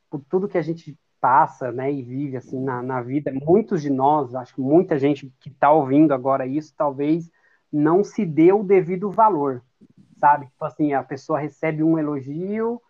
por 0.10 0.22
tudo 0.28 0.48
que 0.48 0.58
a 0.58 0.62
gente 0.62 0.98
passa, 1.20 1.72
né, 1.72 1.92
e 1.92 2.02
vive 2.02 2.38
assim 2.38 2.60
na, 2.60 2.82
na 2.82 3.02
vida, 3.02 3.32
muitos 3.34 3.82
de 3.82 3.90
nós, 3.90 4.34
acho 4.34 4.56
que 4.56 4.62
muita 4.62 4.98
gente 4.98 5.32
que 5.40 5.50
está 5.50 5.72
ouvindo 5.72 6.14
agora 6.14 6.46
isso, 6.46 6.74
talvez 6.78 7.30
não 7.72 8.04
se 8.04 8.26
dê 8.26 8.54
o 8.54 8.64
devido 8.64 9.12
valor, 9.12 9.62
sabe? 10.20 10.48
Tipo 10.48 10.66
assim, 10.66 10.94
a 10.94 11.04
pessoa 11.04 11.40
recebe 11.40 11.84
um 11.84 11.98
elogio 11.98 12.82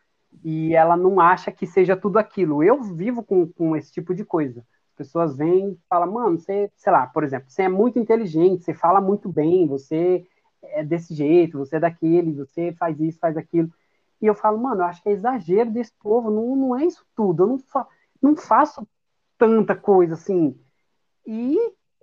e 0.44 0.74
ela 0.76 0.96
não 0.96 1.20
acha 1.20 1.52
que 1.52 1.66
seja 1.66 1.96
tudo 1.96 2.18
aquilo. 2.18 2.64
Eu 2.64 2.82
vivo 2.82 3.24
com, 3.24 3.48
com 3.48 3.76
esse 3.76 3.92
tipo 3.92 4.14
de 4.14 4.24
coisa. 4.24 4.60
As 4.92 4.96
pessoas 4.98 5.38
vêm 5.38 5.72
e 5.72 5.80
falam, 5.90 6.12
mano, 6.12 6.40
você, 6.40 6.72
sei 6.76 6.92
lá, 6.92 7.08
por 7.08 7.24
exemplo, 7.24 7.50
você 7.50 7.64
é 7.64 7.70
muito 7.70 8.00
inteligente, 8.00 8.64
você 8.64 8.74
fala 8.74 9.00
muito 9.00 9.30
bem, 9.30 9.68
você 9.68 10.26
é 10.64 10.84
desse 10.84 11.14
jeito, 11.14 11.58
você 11.58 11.78
é 11.78 11.80
daquele, 11.80 12.34
você 12.34 12.74
faz 12.74 13.00
isso, 13.00 13.20
faz 13.20 13.38
aquilo. 13.38 13.72
E 14.22 14.26
eu 14.26 14.34
falo, 14.34 14.58
mano, 14.58 14.82
eu 14.82 14.86
acho 14.86 15.02
que 15.04 15.10
é 15.10 15.12
exagero 15.12 15.70
desse 15.72 15.94
povo, 16.00 16.32
não, 16.32 16.56
não 16.56 16.76
é 16.76 16.86
isso 16.86 17.06
tudo, 17.16 17.44
eu 17.44 17.48
não, 17.48 17.60
fa 17.60 17.88
não 18.22 18.36
faço 18.36 18.88
tanta 19.38 19.76
coisa 19.76 20.16
assim. 20.16 20.60
E 21.26 21.58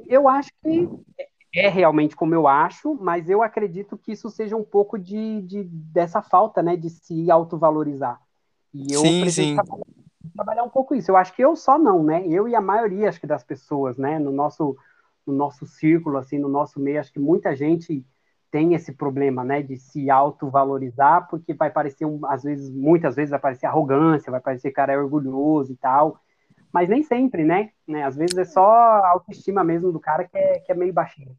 eu 0.06 0.28
acho 0.28 0.50
que 0.62 0.88
é 1.54 1.68
realmente 1.68 2.16
como 2.16 2.34
eu 2.34 2.48
acho, 2.48 2.94
mas 3.00 3.28
eu 3.28 3.42
acredito 3.42 3.96
que 3.96 4.12
isso 4.12 4.28
seja 4.30 4.56
um 4.56 4.64
pouco 4.64 4.98
de, 4.98 5.42
de 5.42 5.64
dessa 5.64 6.20
falta, 6.20 6.62
né, 6.62 6.76
de 6.76 6.90
se 6.90 7.30
autovalorizar. 7.30 8.20
E 8.72 8.92
eu 8.92 9.00
sim, 9.00 9.20
preciso 9.20 9.54
trabalhar, 9.54 9.84
trabalhar, 10.34 10.64
um 10.64 10.68
pouco 10.68 10.94
isso. 10.94 11.10
Eu 11.10 11.16
acho 11.16 11.32
que 11.32 11.42
eu 11.42 11.54
só 11.54 11.78
não, 11.78 12.02
né? 12.02 12.26
Eu 12.26 12.48
e 12.48 12.56
a 12.56 12.60
maioria, 12.60 13.08
acho 13.08 13.20
que 13.20 13.26
das 13.26 13.44
pessoas, 13.44 13.96
né, 13.96 14.18
no 14.18 14.32
nosso 14.32 14.76
no 15.26 15.32
nosso 15.34 15.66
círculo, 15.66 16.18
assim, 16.18 16.38
no 16.38 16.48
nosso 16.48 16.78
meio, 16.78 17.00
acho 17.00 17.12
que 17.12 17.18
muita 17.18 17.56
gente 17.56 18.04
tem 18.50 18.74
esse 18.74 18.92
problema, 18.92 19.42
né, 19.42 19.62
de 19.62 19.76
se 19.76 20.10
autovalorizar, 20.10 21.26
porque 21.28 21.54
vai 21.54 21.70
parecer, 21.70 22.04
um, 22.04 22.20
às 22.26 22.42
vezes, 22.44 22.70
muitas 22.70 23.16
vezes 23.16 23.30
vai 23.30 23.40
parecer 23.40 23.66
arrogância, 23.66 24.30
vai 24.30 24.40
parecer 24.40 24.68
que 24.68 24.74
cara 24.74 24.92
é 24.92 24.98
orgulhoso 24.98 25.72
e 25.72 25.76
tal, 25.76 26.20
mas 26.72 26.88
nem 26.88 27.02
sempre, 27.02 27.44
né, 27.44 27.70
né, 27.86 28.04
às 28.04 28.16
vezes 28.16 28.36
é 28.36 28.44
só 28.44 28.64
a 28.70 29.10
autoestima 29.10 29.64
mesmo 29.64 29.90
do 29.90 29.98
cara 29.98 30.24
que 30.24 30.36
é, 30.36 30.60
que 30.60 30.70
é 30.70 30.74
meio 30.74 30.92
baixinho. 30.92 31.36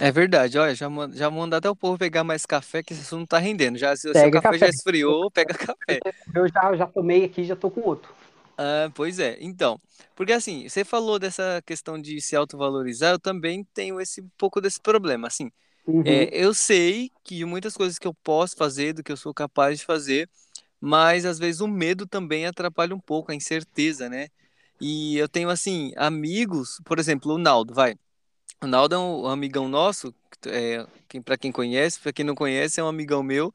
É 0.00 0.10
verdade, 0.10 0.58
olha, 0.58 0.74
já, 0.74 0.88
já 1.12 1.30
manda 1.30 1.58
até 1.58 1.68
o 1.68 1.76
povo 1.76 1.98
pegar 1.98 2.24
mais 2.24 2.46
café, 2.46 2.82
que 2.82 2.92
esse 2.92 3.02
assunto 3.02 3.20
não 3.20 3.26
tá 3.26 3.38
rendendo, 3.38 3.76
já, 3.78 3.94
se 3.94 4.08
o 4.08 4.14
seu 4.14 4.30
café, 4.30 4.48
café, 4.48 4.58
já 4.58 4.68
esfriou, 4.68 5.30
pega 5.30 5.54
café. 5.54 6.00
Eu 6.34 6.48
já, 6.48 6.74
já 6.76 6.86
tomei 6.86 7.24
aqui, 7.24 7.44
já 7.44 7.54
tô 7.56 7.70
com 7.70 7.80
outro. 7.82 8.10
Ah, 8.56 8.90
pois 8.94 9.18
é, 9.18 9.36
então, 9.40 9.80
porque 10.14 10.32
assim, 10.32 10.68
você 10.68 10.84
falou 10.84 11.18
dessa 11.18 11.62
questão 11.66 12.00
de 12.00 12.20
se 12.20 12.36
autovalorizar, 12.36 13.12
eu 13.12 13.18
também 13.18 13.64
tenho 13.74 14.00
esse 14.00 14.20
um 14.20 14.28
pouco 14.36 14.60
desse 14.60 14.80
problema, 14.80 15.26
assim, 15.28 15.50
Uhum. 15.86 16.02
É, 16.04 16.28
eu 16.32 16.54
sei 16.54 17.10
que 17.24 17.44
muitas 17.44 17.76
coisas 17.76 17.98
que 17.98 18.06
eu 18.08 18.14
posso 18.14 18.56
fazer, 18.56 18.94
do 18.94 19.04
que 19.04 19.12
eu 19.12 19.16
sou 19.18 19.34
capaz 19.34 19.78
de 19.80 19.86
fazer, 19.86 20.28
mas 20.80 21.26
às 21.26 21.38
vezes 21.38 21.60
o 21.62 21.68
medo 21.68 22.06
também 22.06 22.46
atrapalha 22.46 22.94
um 22.96 23.00
pouco, 23.00 23.32
a 23.32 23.34
incerteza, 23.36 24.08
né? 24.10 24.28
E 24.80 25.16
eu 25.18 25.28
tenho, 25.28 25.50
assim, 25.50 25.92
amigos, 25.96 26.80
por 26.84 26.98
exemplo, 26.98 27.34
o 27.34 27.38
Naldo, 27.38 27.74
vai. 27.74 27.96
O 28.62 28.66
Naldo 28.66 28.94
é 28.94 28.98
um 28.98 29.26
amigão 29.26 29.68
nosso, 29.68 30.14
é, 30.46 30.86
quem, 31.08 31.22
para 31.22 31.38
quem 31.38 31.50
conhece, 31.50 31.98
para 31.98 32.12
quem 32.12 32.24
não 32.24 32.34
conhece, 32.34 32.78
é 32.78 32.84
um 32.84 32.88
amigão 32.88 33.22
meu. 33.22 33.52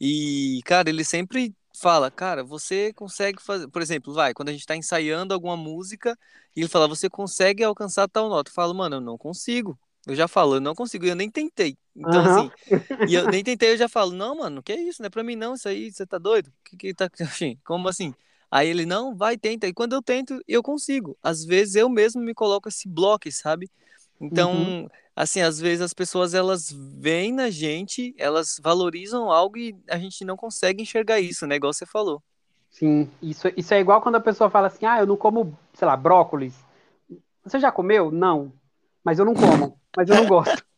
E, 0.00 0.60
cara, 0.64 0.88
ele 0.88 1.04
sempre 1.04 1.54
fala, 1.76 2.10
cara, 2.10 2.42
você 2.42 2.92
consegue 2.92 3.40
fazer, 3.40 3.68
por 3.68 3.80
exemplo, 3.80 4.12
vai, 4.12 4.34
quando 4.34 4.48
a 4.48 4.52
gente 4.52 4.66
tá 4.66 4.74
ensaiando 4.74 5.32
alguma 5.32 5.56
música, 5.56 6.18
e 6.56 6.60
ele 6.60 6.68
fala, 6.68 6.88
você 6.88 7.08
consegue 7.08 7.62
alcançar 7.62 8.08
tal 8.08 8.28
nota. 8.28 8.50
Eu 8.50 8.54
falo, 8.54 8.74
mano, 8.74 8.96
eu 8.96 9.00
não 9.00 9.16
consigo. 9.16 9.78
Eu 10.06 10.16
já 10.16 10.26
falo, 10.26 10.56
eu 10.56 10.60
não 10.60 10.74
consigo, 10.74 11.06
eu 11.06 11.14
nem 11.14 11.30
tentei. 11.30 11.76
Então, 11.94 12.24
uhum. 12.24 12.30
assim, 12.30 12.50
e 13.08 13.14
eu 13.14 13.28
nem 13.28 13.44
tentei, 13.44 13.72
eu 13.72 13.76
já 13.76 13.88
falo, 13.88 14.12
não, 14.12 14.36
mano, 14.38 14.62
que 14.62 14.72
é 14.72 14.80
isso, 14.80 15.00
não 15.00 15.06
é 15.06 15.10
pra 15.10 15.22
mim 15.22 15.36
não, 15.36 15.54
isso 15.54 15.68
aí, 15.68 15.92
você 15.92 16.06
tá 16.06 16.18
doido? 16.18 16.52
Que 16.64 16.76
que 16.76 16.94
tá, 16.94 17.08
assim, 17.20 17.56
como 17.64 17.88
assim? 17.88 18.12
Aí 18.50 18.68
ele, 18.68 18.84
não, 18.84 19.14
vai, 19.14 19.36
tenta. 19.38 19.68
E 19.68 19.72
quando 19.72 19.92
eu 19.92 20.02
tento, 20.02 20.42
eu 20.48 20.60
consigo. 20.62 21.16
Às 21.22 21.44
vezes 21.44 21.76
eu 21.76 21.88
mesmo 21.88 22.20
me 22.20 22.34
coloco 22.34 22.68
esse 22.68 22.88
bloco, 22.88 23.30
sabe? 23.30 23.70
Então, 24.20 24.52
uhum. 24.52 24.88
assim, 25.16 25.40
às 25.40 25.58
vezes 25.58 25.80
as 25.80 25.94
pessoas, 25.94 26.34
elas 26.34 26.70
veem 26.70 27.32
na 27.32 27.50
gente, 27.50 28.14
elas 28.18 28.60
valorizam 28.62 29.30
algo 29.30 29.56
e 29.56 29.74
a 29.88 29.98
gente 29.98 30.24
não 30.24 30.36
consegue 30.36 30.82
enxergar 30.82 31.20
isso, 31.20 31.46
né? 31.46 31.56
Igual 31.56 31.72
você 31.72 31.86
falou. 31.86 32.22
Sim, 32.70 33.10
isso, 33.20 33.48
isso 33.56 33.74
é 33.74 33.80
igual 33.80 34.00
quando 34.00 34.16
a 34.16 34.20
pessoa 34.20 34.50
fala 34.50 34.68
assim, 34.68 34.86
ah, 34.86 35.00
eu 35.00 35.06
não 35.06 35.16
como, 35.16 35.58
sei 35.74 35.86
lá, 35.86 35.96
brócolis. 35.96 36.54
Você 37.44 37.58
já 37.58 37.72
comeu? 37.72 38.10
Não. 38.10 38.52
Mas 39.02 39.18
eu 39.18 39.24
não 39.24 39.34
como 39.34 39.80
mas 39.96 40.08
eu 40.08 40.16
não 40.16 40.26
gosto. 40.26 40.62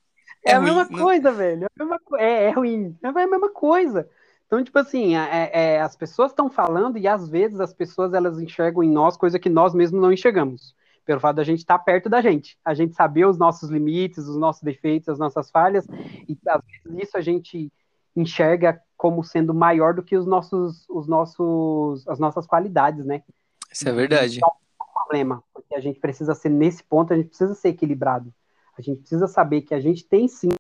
É, 0.45 0.51
é 0.51 0.55
a 0.55 0.59
ruim, 0.59 0.65
mesma 0.67 0.89
não... 0.91 0.99
coisa, 0.99 1.31
velho. 1.31 1.67
É, 1.67 1.85
mesma... 1.85 2.01
é, 2.19 2.45
é, 2.47 2.51
ruim. 2.51 2.99
É 3.01 3.07
a 3.07 3.13
mesma 3.13 3.49
coisa. 3.49 4.09
Então, 4.45 4.65
tipo 4.65 4.77
assim, 4.77 5.15
é, 5.17 5.51
é 5.53 5.81
as 5.81 5.95
pessoas 5.95 6.33
estão 6.33 6.51
falando 6.51 6.99
e 6.99 7.07
às 7.07 7.29
vezes 7.29 7.61
as 7.61 7.73
pessoas 7.73 8.13
elas 8.13 8.41
enxergam 8.41 8.83
em 8.83 8.91
nós 8.91 9.17
coisa 9.17 9.39
que 9.39 9.49
nós 9.49 9.73
mesmos 9.73 10.03
não 10.03 10.13
enxergamos. 10.13 10.75
Pelo 11.05 11.21
fato 11.21 11.37
da 11.37 11.45
gente 11.45 11.59
estar 11.59 11.79
tá 11.79 11.85
perto 11.85 12.09
da 12.09 12.21
gente. 12.21 12.59
A 12.65 12.75
gente 12.75 12.95
saber 12.95 13.27
os 13.27 13.37
nossos 13.37 13.71
limites, 13.71 14.27
os 14.27 14.37
nossos 14.37 14.63
defeitos, 14.63 15.09
as 15.09 15.19
nossas 15.19 15.51
falhas. 15.51 15.87
E 16.29 16.37
às 16.47 16.63
vezes 16.65 17.09
isso 17.09 17.17
a 17.17 17.21
gente 17.21 17.73
enxerga 18.15 18.81
como 18.97 19.25
sendo 19.25 19.53
maior 19.53 19.95
do 19.95 20.03
que 20.03 20.17
os 20.17 20.27
nossos, 20.27 20.89
os 20.89 21.09
nossos, 21.09 22.07
as 22.07 22.19
nossas 22.19 22.47
qualidades, 22.47 23.05
né? 23.05 23.23
Isso 23.71 23.89
é 23.89 23.93
verdade. 23.93 24.37
Então, 24.37 24.53
é 24.81 24.85
um 24.85 24.93
problema, 24.93 25.43
porque 25.53 25.75
a 25.75 25.81
gente 25.81 25.99
precisa 25.99 26.35
ser 26.35 26.51
nesse 26.51 26.85
ponto, 26.85 27.13
a 27.13 27.17
gente 27.17 27.29
precisa 27.29 27.55
ser 27.55 27.71
equilibrado. 27.71 28.33
A 28.79 28.83
gente 28.83 29.01
precisa 29.01 29.27
saber 29.27 29.63
que 29.63 29.75
a 29.75 29.81
gente 29.81 30.05
tem 30.05 30.29
sim, 30.29 30.51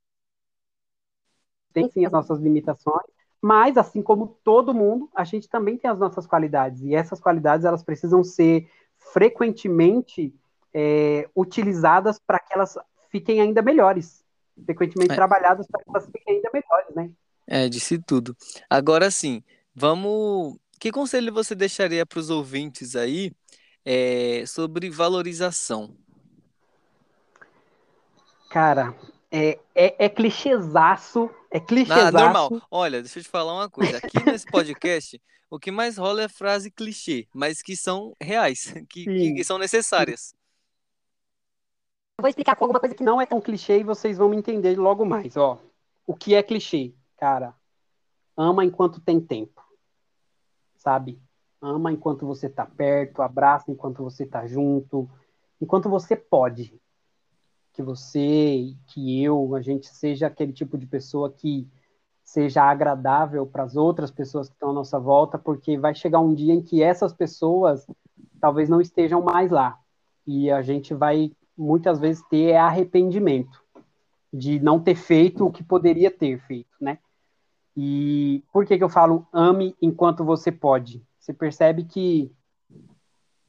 tem 1.72 1.88
sim 1.90 2.04
as 2.04 2.12
nossas 2.12 2.40
limitações, 2.40 3.06
mas 3.40 3.76
assim 3.76 4.02
como 4.02 4.38
todo 4.44 4.74
mundo, 4.74 5.10
a 5.14 5.24
gente 5.24 5.48
também 5.48 5.76
tem 5.76 5.90
as 5.90 5.98
nossas 5.98 6.26
qualidades 6.26 6.82
e 6.82 6.94
essas 6.94 7.20
qualidades 7.20 7.64
elas 7.64 7.82
precisam 7.82 8.22
ser 8.22 8.70
frequentemente 9.12 10.34
é, 10.74 11.28
utilizadas 11.34 12.18
para 12.18 12.38
que 12.38 12.54
elas 12.54 12.76
fiquem 13.10 13.40
ainda 13.40 13.62
melhores, 13.62 14.24
frequentemente 14.64 15.12
é. 15.12 15.14
trabalhadas 15.14 15.66
para 15.66 15.82
que 15.82 15.90
elas 15.90 16.06
fiquem 16.06 16.36
ainda 16.36 16.50
melhores, 16.52 16.94
né? 16.94 17.10
É, 17.46 17.68
disse 17.68 17.98
tudo. 17.98 18.36
Agora 18.68 19.10
sim, 19.10 19.42
vamos. 19.74 20.58
Que 20.78 20.90
conselho 20.90 21.32
você 21.32 21.54
deixaria 21.54 22.04
para 22.04 22.18
os 22.18 22.30
ouvintes 22.30 22.96
aí 22.96 23.32
é, 23.84 24.44
sobre 24.46 24.90
valorização? 24.90 25.94
Cara, 28.50 28.94
é, 29.30 29.58
é, 29.74 30.06
é 30.06 30.08
clichêzaço. 30.08 31.30
É 31.52 31.60
clichêzaço. 31.60 32.16
Ah, 32.16 32.24
normal. 32.24 32.50
Olha, 32.70 33.02
deixa 33.02 33.18
eu 33.18 33.22
te 33.22 33.28
falar 33.28 33.52
uma 33.52 33.68
coisa. 33.68 33.98
Aqui 33.98 34.24
nesse 34.24 34.46
podcast, 34.46 35.20
o 35.50 35.58
que 35.58 35.70
mais 35.70 35.98
rola 35.98 36.22
é 36.22 36.28
frase 36.28 36.70
clichê, 36.70 37.28
mas 37.34 37.60
que 37.60 37.76
são 37.76 38.14
reais, 38.18 38.72
que, 38.88 39.04
que 39.04 39.44
são 39.44 39.58
necessárias. 39.58 40.34
Eu 42.18 42.22
vou 42.22 42.28
explicar 42.28 42.56
com 42.56 42.64
alguma 42.64 42.80
coisa 42.80 42.94
que 42.94 43.04
não 43.04 43.20
é 43.20 43.26
tão 43.26 43.38
clichê 43.38 43.80
e 43.80 43.84
vocês 43.84 44.16
vão 44.16 44.30
me 44.30 44.36
entender 44.36 44.78
logo 44.78 45.04
mais. 45.04 45.36
Ó, 45.36 45.58
o 46.06 46.16
que 46.16 46.34
é 46.34 46.42
clichê? 46.42 46.94
Cara, 47.18 47.54
ama 48.34 48.64
enquanto 48.64 48.98
tem 48.98 49.20
tempo. 49.20 49.62
Sabe? 50.76 51.20
Ama 51.60 51.92
enquanto 51.92 52.26
você 52.26 52.48
tá 52.48 52.64
perto, 52.64 53.20
abraça 53.20 53.70
enquanto 53.70 54.02
você 54.02 54.24
tá 54.24 54.46
junto, 54.46 55.08
enquanto 55.60 55.90
você 55.90 56.16
pode 56.16 56.80
que 57.72 57.82
você, 57.82 58.74
que 58.88 59.22
eu, 59.22 59.54
a 59.54 59.62
gente 59.62 59.86
seja 59.86 60.26
aquele 60.26 60.52
tipo 60.52 60.76
de 60.76 60.86
pessoa 60.86 61.30
que 61.30 61.66
seja 62.22 62.62
agradável 62.62 63.46
para 63.46 63.64
as 63.64 63.76
outras 63.76 64.10
pessoas 64.10 64.48
que 64.48 64.54
estão 64.54 64.70
à 64.70 64.72
nossa 64.72 64.98
volta, 64.98 65.38
porque 65.38 65.76
vai 65.76 65.94
chegar 65.94 66.20
um 66.20 66.34
dia 66.34 66.54
em 66.54 66.62
que 66.62 66.82
essas 66.82 67.12
pessoas 67.12 67.86
talvez 68.40 68.68
não 68.68 68.80
estejam 68.80 69.20
mais 69.22 69.50
lá. 69.50 69.78
E 70.26 70.50
a 70.50 70.62
gente 70.62 70.94
vai 70.94 71.32
muitas 71.56 71.98
vezes 71.98 72.22
ter 72.28 72.56
arrependimento 72.56 73.62
de 74.32 74.58
não 74.60 74.80
ter 74.80 74.94
feito 74.94 75.46
o 75.46 75.50
que 75.50 75.62
poderia 75.62 76.10
ter 76.10 76.38
feito, 76.40 76.70
né? 76.80 76.98
E 77.76 78.42
por 78.52 78.64
que, 78.66 78.78
que 78.78 78.84
eu 78.84 78.88
falo 78.88 79.26
ame 79.32 79.74
enquanto 79.80 80.24
você 80.24 80.50
pode? 80.50 81.02
Você 81.18 81.32
percebe 81.32 81.84
que 81.84 82.32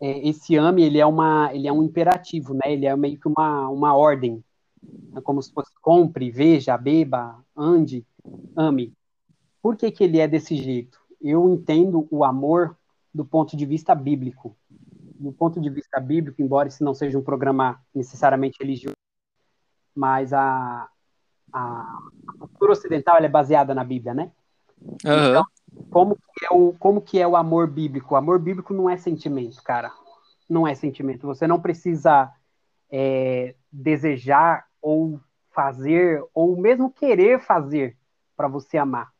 é, 0.03 0.27
esse 0.27 0.57
ame 0.57 0.83
ele 0.83 0.99
é 0.99 1.05
uma 1.05 1.49
ele 1.53 1.65
é 1.65 1.71
um 1.71 1.81
imperativo, 1.81 2.53
né? 2.53 2.73
Ele 2.73 2.85
é 2.85 2.93
meio 2.93 3.17
que 3.17 3.25
uma, 3.25 3.69
uma 3.69 3.95
ordem, 3.95 4.43
é 5.15 5.21
como 5.21 5.41
se 5.41 5.49
fosse 5.53 5.71
compre, 5.81 6.29
veja, 6.29 6.77
beba, 6.77 7.41
ande, 7.55 8.05
ame. 8.53 8.93
Por 9.61 9.77
que, 9.77 9.89
que 9.89 10.03
ele 10.03 10.19
é 10.19 10.27
desse 10.27 10.57
jeito? 10.57 10.99
Eu 11.21 11.49
entendo 11.49 12.05
o 12.11 12.25
amor 12.25 12.77
do 13.13 13.23
ponto 13.23 13.55
de 13.55 13.65
vista 13.65 13.95
bíblico. 13.95 14.57
Do 15.15 15.31
ponto 15.31 15.61
de 15.61 15.69
vista 15.69 16.01
bíblico, 16.01 16.41
embora 16.41 16.67
esse 16.67 16.83
não 16.83 16.93
seja 16.93 17.17
um 17.17 17.23
programa 17.23 17.79
necessariamente 17.95 18.57
religioso, 18.59 18.97
mas 19.95 20.33
a, 20.33 20.89
a, 21.53 21.99
a 22.41 22.47
cultura 22.47 22.73
ocidental 22.73 23.15
é 23.19 23.29
baseada 23.29 23.73
na 23.73 23.85
Bíblia, 23.85 24.13
né? 24.13 24.33
Uhum. 24.83 25.29
Então, 25.29 25.45
como 25.89 26.15
que, 26.15 26.45
é 26.45 26.49
o, 26.51 26.73
como 26.73 27.01
que 27.01 27.19
é 27.19 27.27
o 27.27 27.35
amor 27.35 27.67
bíblico? 27.67 28.13
O 28.13 28.17
amor 28.17 28.39
bíblico 28.39 28.73
não 28.73 28.89
é 28.89 28.97
sentimento, 28.97 29.61
cara. 29.63 29.91
Não 30.49 30.67
é 30.67 30.75
sentimento. 30.75 31.25
Você 31.27 31.47
não 31.47 31.59
precisa 31.59 32.31
é, 32.91 33.55
desejar 33.71 34.65
ou 34.81 35.19
fazer, 35.51 36.23
ou 36.33 36.57
mesmo 36.57 36.91
querer 36.91 37.39
fazer 37.39 37.97
para 38.35 38.47
você 38.47 38.77
amar. 38.77 39.11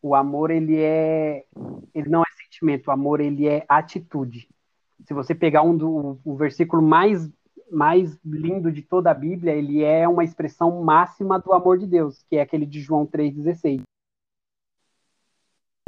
O 0.00 0.14
amor, 0.14 0.50
ele 0.50 0.80
é. 0.80 1.44
Ele 1.94 2.08
não 2.08 2.22
é 2.22 2.42
sentimento, 2.42 2.88
o 2.88 2.90
amor, 2.90 3.20
ele 3.20 3.48
é 3.48 3.64
atitude. 3.68 4.48
Se 5.04 5.12
você 5.14 5.34
pegar 5.34 5.62
um 5.62 5.76
do 5.76 6.18
o 6.24 6.36
versículo 6.36 6.82
mais 6.82 7.30
mais 7.70 8.18
lindo 8.24 8.72
de 8.72 8.80
toda 8.80 9.10
a 9.10 9.14
Bíblia, 9.14 9.52
ele 9.52 9.82
é 9.82 10.08
uma 10.08 10.24
expressão 10.24 10.82
máxima 10.82 11.38
do 11.38 11.52
amor 11.52 11.76
de 11.78 11.86
Deus, 11.86 12.24
que 12.28 12.36
é 12.36 12.40
aquele 12.40 12.64
de 12.64 12.80
João 12.80 13.06
3,16. 13.06 13.82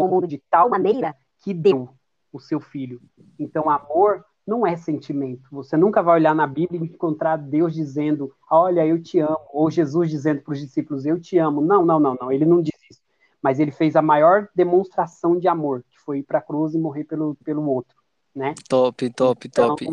O 0.04 0.08
mundo 0.08 0.26
de 0.26 0.38
tal 0.50 0.68
maneira 0.68 1.14
que 1.42 1.52
deu 1.54 1.90
o 2.32 2.38
seu 2.38 2.60
filho. 2.60 3.00
Então, 3.38 3.68
amor 3.68 4.24
não 4.46 4.66
é 4.66 4.76
sentimento. 4.76 5.48
Você 5.52 5.76
nunca 5.76 6.02
vai 6.02 6.16
olhar 6.16 6.34
na 6.34 6.46
Bíblia 6.46 6.80
e 6.80 6.84
encontrar 6.84 7.36
Deus 7.36 7.74
dizendo, 7.74 8.32
olha, 8.50 8.86
eu 8.86 9.00
te 9.00 9.18
amo, 9.18 9.38
ou 9.52 9.70
Jesus 9.70 10.10
dizendo 10.10 10.42
para 10.42 10.52
os 10.52 10.60
discípulos, 10.60 11.06
eu 11.06 11.20
te 11.20 11.38
amo. 11.38 11.60
Não, 11.60 11.84
não, 11.84 12.00
não, 12.00 12.16
não. 12.20 12.32
Ele 12.32 12.44
não 12.44 12.60
diz 12.60 12.74
isso. 12.90 13.00
Mas 13.42 13.58
ele 13.58 13.70
fez 13.70 13.96
a 13.96 14.02
maior 14.02 14.48
demonstração 14.54 15.38
de 15.38 15.48
amor, 15.48 15.84
que 15.88 15.98
foi 15.98 16.18
ir 16.18 16.22
para 16.22 16.38
a 16.38 16.42
cruz 16.42 16.74
e 16.74 16.78
morrer 16.78 17.04
pelo, 17.04 17.34
pelo 17.36 17.64
outro, 17.68 17.96
né? 18.34 18.54
Top, 18.68 19.08
top, 19.10 19.48
então, 19.48 19.68
top 19.68 19.86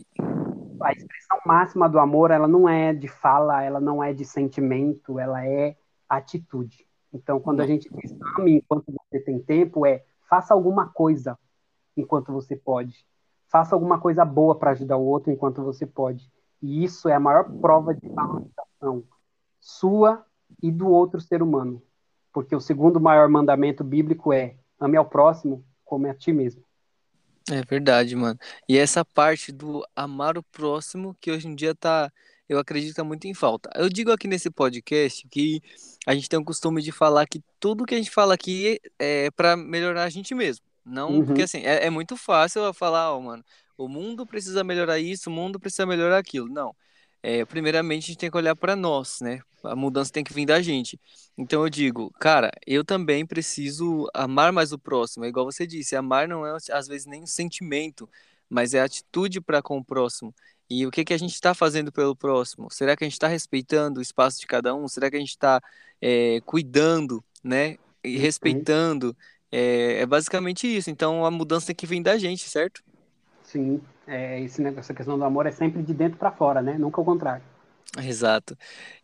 a 0.81 0.91
expressão 0.91 1.39
máxima 1.45 1.89
do 1.89 1.99
amor, 1.99 2.31
ela 2.31 2.47
não 2.47 2.67
é 2.67 2.93
de 2.93 3.07
fala, 3.07 3.63
ela 3.63 3.79
não 3.79 4.03
é 4.03 4.13
de 4.13 4.25
sentimento, 4.25 5.19
ela 5.19 5.45
é 5.45 5.75
atitude. 6.07 6.86
Então, 7.13 7.39
quando 7.39 7.61
a 7.61 7.67
gente 7.67 7.89
diz 7.93 8.15
ame 8.37 8.57
enquanto 8.57 8.85
você 8.91 9.19
tem 9.19 9.39
tempo, 9.39 9.85
é 9.85 10.03
faça 10.29 10.53
alguma 10.53 10.87
coisa 10.87 11.37
enquanto 11.95 12.31
você 12.31 12.55
pode. 12.55 13.05
Faça 13.47 13.75
alguma 13.75 13.99
coisa 13.99 14.25
boa 14.25 14.55
para 14.55 14.71
ajudar 14.71 14.97
o 14.97 15.05
outro 15.05 15.31
enquanto 15.31 15.63
você 15.63 15.85
pode. 15.85 16.29
E 16.61 16.83
isso 16.83 17.07
é 17.07 17.13
a 17.13 17.19
maior 17.19 17.49
prova 17.61 17.93
de 17.93 18.07
valorização 18.09 19.03
sua 19.59 20.25
e 20.61 20.71
do 20.71 20.87
outro 20.87 21.19
ser 21.21 21.41
humano. 21.41 21.81
Porque 22.33 22.55
o 22.55 22.59
segundo 22.59 22.99
maior 22.99 23.29
mandamento 23.29 23.83
bíblico 23.83 24.31
é 24.31 24.55
ame 24.79 24.97
ao 24.97 25.05
próximo 25.05 25.63
como 25.83 26.07
a 26.07 26.13
ti 26.13 26.31
mesmo. 26.31 26.63
É 27.49 27.61
verdade, 27.63 28.15
mano. 28.15 28.37
E 28.67 28.77
essa 28.77 29.05
parte 29.05 29.51
do 29.51 29.85
amar 29.95 30.37
o 30.37 30.43
próximo 30.43 31.15
que 31.19 31.31
hoje 31.31 31.47
em 31.47 31.55
dia 31.55 31.73
tá, 31.73 32.11
eu 32.47 32.59
acredito, 32.59 33.03
muito 33.03 33.25
em 33.27 33.33
falta. 33.33 33.69
Eu 33.75 33.89
digo 33.89 34.11
aqui 34.11 34.27
nesse 34.27 34.49
podcast 34.49 35.27
que 35.29 35.61
a 36.05 36.13
gente 36.13 36.29
tem 36.29 36.39
o 36.39 36.43
costume 36.43 36.81
de 36.81 36.91
falar 36.91 37.25
que 37.27 37.41
tudo 37.59 37.85
que 37.85 37.95
a 37.95 37.97
gente 37.97 38.11
fala 38.11 38.33
aqui 38.33 38.79
é 38.97 39.29
para 39.31 39.57
melhorar 39.57 40.03
a 40.03 40.09
gente 40.09 40.33
mesmo. 40.33 40.65
Não, 40.85 41.11
uhum. 41.11 41.25
porque 41.25 41.41
assim, 41.41 41.59
é, 41.59 41.85
é, 41.85 41.89
muito 41.89 42.15
fácil 42.15 42.63
eu 42.63 42.73
falar, 42.73 43.11
ó, 43.11 43.17
oh, 43.17 43.21
mano, 43.21 43.43
o 43.77 43.89
mundo 43.89 44.25
precisa 44.25 44.63
melhorar 44.63 44.99
isso, 44.99 45.29
o 45.29 45.33
mundo 45.33 45.59
precisa 45.59 45.85
melhorar 45.85 46.17
aquilo. 46.17 46.47
Não 46.47 46.73
é, 47.27 47.43
primeiramente 47.45 48.05
a 48.05 48.07
gente 48.07 48.17
tem 48.17 48.31
que 48.31 48.37
olhar 48.37 48.55
para 48.55 48.75
nós, 48.75 49.19
né? 49.21 49.41
A 49.63 49.75
mudança 49.75 50.11
tem 50.11 50.23
que 50.23 50.33
vir 50.33 50.45
da 50.45 50.61
gente. 50.61 50.99
Então 51.37 51.63
eu 51.63 51.69
digo, 51.69 52.11
cara, 52.19 52.51
eu 52.65 52.85
também 52.85 53.25
preciso 53.25 54.07
amar 54.13 54.53
mais 54.53 54.71
o 54.71 54.79
próximo. 54.79 55.25
É 55.25 55.27
igual 55.27 55.45
você 55.45 55.67
disse, 55.67 55.95
amar 55.95 56.27
não 56.27 56.45
é 56.45 56.55
às 56.71 56.87
vezes 56.87 57.05
nem 57.05 57.23
um 57.23 57.27
sentimento, 57.27 58.09
mas 58.49 58.73
é 58.73 58.81
atitude 58.81 59.41
para 59.41 59.61
com 59.61 59.77
o 59.77 59.83
próximo. 59.83 60.33
E 60.69 60.85
o 60.85 60.91
que, 60.91 61.05
que 61.05 61.13
a 61.13 61.17
gente 61.17 61.33
está 61.33 61.53
fazendo 61.53 61.91
pelo 61.91 62.15
próximo? 62.15 62.69
Será 62.69 62.95
que 62.95 63.03
a 63.03 63.07
gente 63.07 63.13
está 63.13 63.27
respeitando 63.27 63.99
o 63.99 64.01
espaço 64.03 64.39
de 64.39 64.47
cada 64.47 64.75
um? 64.75 64.87
Será 64.87 65.09
que 65.09 65.15
a 65.15 65.19
gente 65.19 65.29
está 65.29 65.61
é, 66.01 66.41
cuidando, 66.45 67.23
né? 67.43 67.77
E 68.03 68.15
uhum. 68.15 68.21
respeitando? 68.21 69.15
É, 69.51 70.01
é 70.01 70.05
basicamente 70.05 70.67
isso. 70.67 70.89
Então 70.89 71.25
a 71.25 71.31
mudança 71.31 71.67
tem 71.67 71.75
que 71.75 71.87
vir 71.87 72.01
da 72.01 72.17
gente, 72.17 72.49
certo? 72.49 72.83
Sim, 73.43 73.81
é, 74.05 74.41
esse 74.41 74.61
negócio, 74.61 74.81
essa 74.81 74.93
questão 74.93 75.17
do 75.17 75.23
amor 75.23 75.45
é 75.45 75.51
sempre 75.51 75.81
de 75.81 75.93
dentro 75.93 76.17
para 76.17 76.31
fora, 76.31 76.61
né? 76.61 76.77
Nunca 76.77 76.99
o 76.99 77.05
contrário. 77.05 77.43
Exato. 77.97 78.57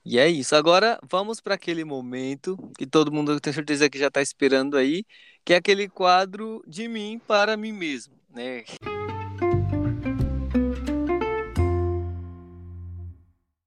E 0.05 0.19
é 0.19 0.27
isso. 0.27 0.55
Agora 0.55 0.99
vamos 1.09 1.39
para 1.39 1.55
aquele 1.55 1.85
momento 1.85 2.57
que 2.77 2.85
todo 2.85 3.11
mundo 3.11 3.39
tem 3.39 3.53
certeza 3.53 3.89
que 3.89 3.97
já 3.97 4.07
está 4.07 4.21
esperando 4.21 4.75
aí, 4.75 5.05
que 5.45 5.53
é 5.53 5.57
aquele 5.57 5.87
quadro 5.87 6.61
de 6.67 6.87
mim 6.87 7.21
para 7.25 7.55
mim 7.55 7.71
mesmo, 7.71 8.13
né? 8.29 8.63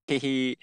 E, 0.09 0.57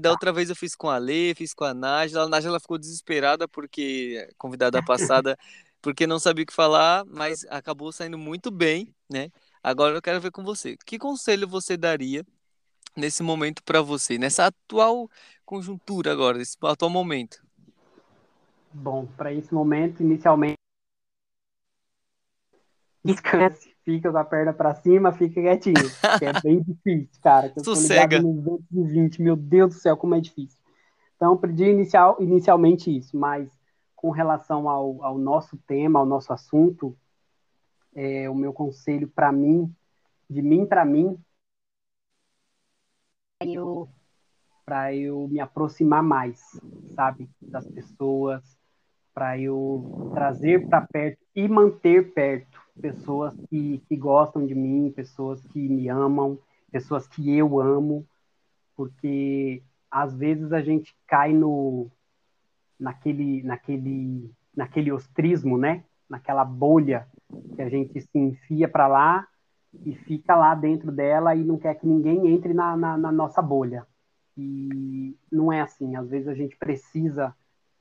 da 0.00 0.10
outra 0.10 0.32
vez 0.32 0.48
eu 0.48 0.56
fiz 0.56 0.74
com 0.74 0.88
a 0.88 0.96
Lê, 0.96 1.34
fiz 1.34 1.52
com 1.52 1.64
a 1.64 1.74
Nájila. 1.74 2.24
A 2.24 2.28
Nájila 2.28 2.58
ficou 2.58 2.78
desesperada 2.78 3.46
porque 3.46 4.28
convidada 4.38 4.82
passada 4.82 5.36
porque 5.82 6.06
não 6.06 6.18
sabia 6.18 6.44
o 6.44 6.46
que 6.46 6.52
falar, 6.52 7.04
mas 7.06 7.44
acabou 7.48 7.92
saindo 7.92 8.18
muito 8.18 8.50
bem, 8.50 8.94
né? 9.10 9.30
Agora 9.62 9.96
eu 9.96 10.02
quero 10.02 10.20
ver 10.20 10.30
com 10.30 10.42
você. 10.42 10.76
Que 10.84 10.98
conselho 10.98 11.46
você 11.46 11.76
daria 11.76 12.24
nesse 12.96 13.22
momento 13.22 13.62
para 13.62 13.80
você, 13.80 14.18
nessa 14.18 14.46
atual 14.46 15.08
conjuntura 15.44 16.12
agora, 16.12 16.38
nesse 16.38 16.56
atual 16.62 16.90
momento? 16.90 17.42
Bom, 18.72 19.06
para 19.06 19.32
esse 19.32 19.52
momento, 19.54 20.02
inicialmente, 20.02 20.58
descanse, 23.04 23.74
fica 23.88 24.12
com 24.12 24.18
a 24.18 24.24
perna 24.24 24.52
para 24.52 24.74
cima, 24.74 25.12
fica 25.12 25.40
quietinho, 25.40 25.74
que 26.18 26.24
é 26.26 26.32
bem 26.42 26.60
difícil, 26.62 27.22
cara. 27.22 27.48
Que 27.48 27.58
eu 27.58 27.64
Sossega. 27.64 28.20
Tô 28.20 28.34
220, 28.34 29.22
meu 29.22 29.34
Deus 29.34 29.74
do 29.74 29.80
céu, 29.80 29.96
como 29.96 30.14
é 30.14 30.20
difícil. 30.20 30.60
Então, 31.16 31.38
pedi 31.38 31.64
inicial, 31.64 32.18
inicialmente 32.20 32.94
isso, 32.94 33.16
mas 33.16 33.50
com 33.96 34.10
relação 34.10 34.68
ao, 34.68 35.02
ao 35.02 35.16
nosso 35.16 35.56
tema, 35.66 35.98
ao 35.98 36.04
nosso 36.04 36.34
assunto, 36.34 36.94
é, 37.94 38.28
o 38.28 38.34
meu 38.34 38.52
conselho 38.52 39.08
para 39.08 39.32
mim, 39.32 39.74
de 40.28 40.42
mim 40.42 40.66
para 40.66 40.84
mim, 40.84 41.18
eu 43.40 43.88
para 44.66 44.94
eu 44.94 45.26
me 45.28 45.40
aproximar 45.40 46.02
mais, 46.02 46.60
sabe, 46.94 47.30
das 47.40 47.66
pessoas, 47.66 48.42
para 49.14 49.40
eu 49.40 50.10
trazer 50.12 50.68
para 50.68 50.82
perto 50.82 51.24
e 51.34 51.48
manter 51.48 52.12
perto 52.12 52.57
pessoas 52.80 53.34
que, 53.48 53.82
que 53.88 53.96
gostam 53.96 54.46
de 54.46 54.54
mim, 54.54 54.92
pessoas 54.94 55.40
que 55.48 55.68
me 55.68 55.88
amam, 55.88 56.38
pessoas 56.70 57.06
que 57.06 57.36
eu 57.36 57.60
amo, 57.60 58.06
porque 58.76 59.62
às 59.90 60.14
vezes 60.14 60.52
a 60.52 60.60
gente 60.60 60.96
cai 61.06 61.32
no 61.32 61.90
naquele, 62.78 63.42
naquele, 63.42 64.30
naquele 64.54 64.92
ostrismo, 64.92 65.58
né? 65.58 65.84
Naquela 66.08 66.44
bolha 66.44 67.06
que 67.54 67.62
a 67.62 67.68
gente 67.68 68.00
se 68.00 68.18
enfia 68.18 68.68
para 68.68 68.86
lá 68.86 69.26
e 69.84 69.94
fica 69.94 70.34
lá 70.34 70.54
dentro 70.54 70.90
dela 70.92 71.34
e 71.34 71.44
não 71.44 71.58
quer 71.58 71.74
que 71.74 71.86
ninguém 71.86 72.28
entre 72.28 72.54
na, 72.54 72.76
na, 72.76 72.96
na 72.96 73.12
nossa 73.12 73.42
bolha. 73.42 73.86
E 74.36 75.16
não 75.30 75.52
é 75.52 75.60
assim. 75.60 75.96
Às 75.96 76.08
vezes 76.08 76.28
a 76.28 76.34
gente 76.34 76.56
precisa 76.56 77.34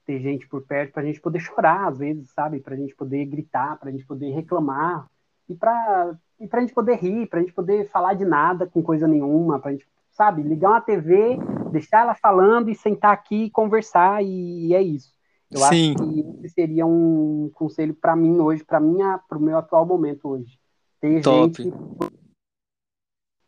ter 0.07 0.21
gente 0.21 0.47
por 0.47 0.61
perto 0.63 0.93
para 0.93 1.03
a 1.03 1.05
gente 1.05 1.19
poder 1.19 1.39
chorar, 1.39 1.89
às 1.89 1.97
vezes, 1.99 2.29
sabe? 2.29 2.61
Para 2.61 2.73
a 2.73 2.77
gente 2.77 2.95
poder 2.95 3.25
gritar, 3.25 3.77
para 3.77 3.89
a 3.89 3.91
gente 3.91 4.05
poder 4.05 4.31
reclamar 4.31 5.05
e 5.49 5.53
para 5.53 6.17
e 6.39 6.47
a 6.49 6.59
gente 6.61 6.73
poder 6.73 6.95
rir, 6.95 7.27
para 7.27 7.39
a 7.39 7.41
gente 7.41 7.53
poder 7.53 7.89
falar 7.89 8.13
de 8.13 8.23
nada 8.23 8.67
com 8.67 8.81
coisa 8.81 9.07
nenhuma, 9.07 9.59
para 9.59 9.71
a 9.71 9.73
gente 9.73 9.87
sabe? 10.11 10.41
Ligar 10.41 10.71
uma 10.71 10.81
TV, 10.81 11.37
deixar 11.71 12.01
ela 12.01 12.15
falando 12.15 12.69
e 12.69 12.75
sentar 12.75 13.11
aqui 13.11 13.45
e 13.45 13.51
conversar 13.51 14.23
e, 14.23 14.67
e 14.67 14.73
é 14.73 14.81
isso. 14.81 15.13
Eu 15.51 15.59
Sim. 15.59 15.65
acho 15.93 15.95
que 15.95 16.45
esse 16.45 16.55
seria 16.55 16.85
um 16.85 17.51
conselho 17.53 17.93
para 17.93 18.15
mim 18.15 18.39
hoje, 18.39 18.63
para 18.63 18.79
minha, 18.79 19.19
para 19.29 19.37
o 19.37 19.41
meu 19.41 19.57
atual 19.57 19.85
momento 19.85 20.29
hoje. 20.29 20.57
Ter 20.99 21.21
Top. 21.21 21.61
gente 21.61 21.71
que 21.71 21.77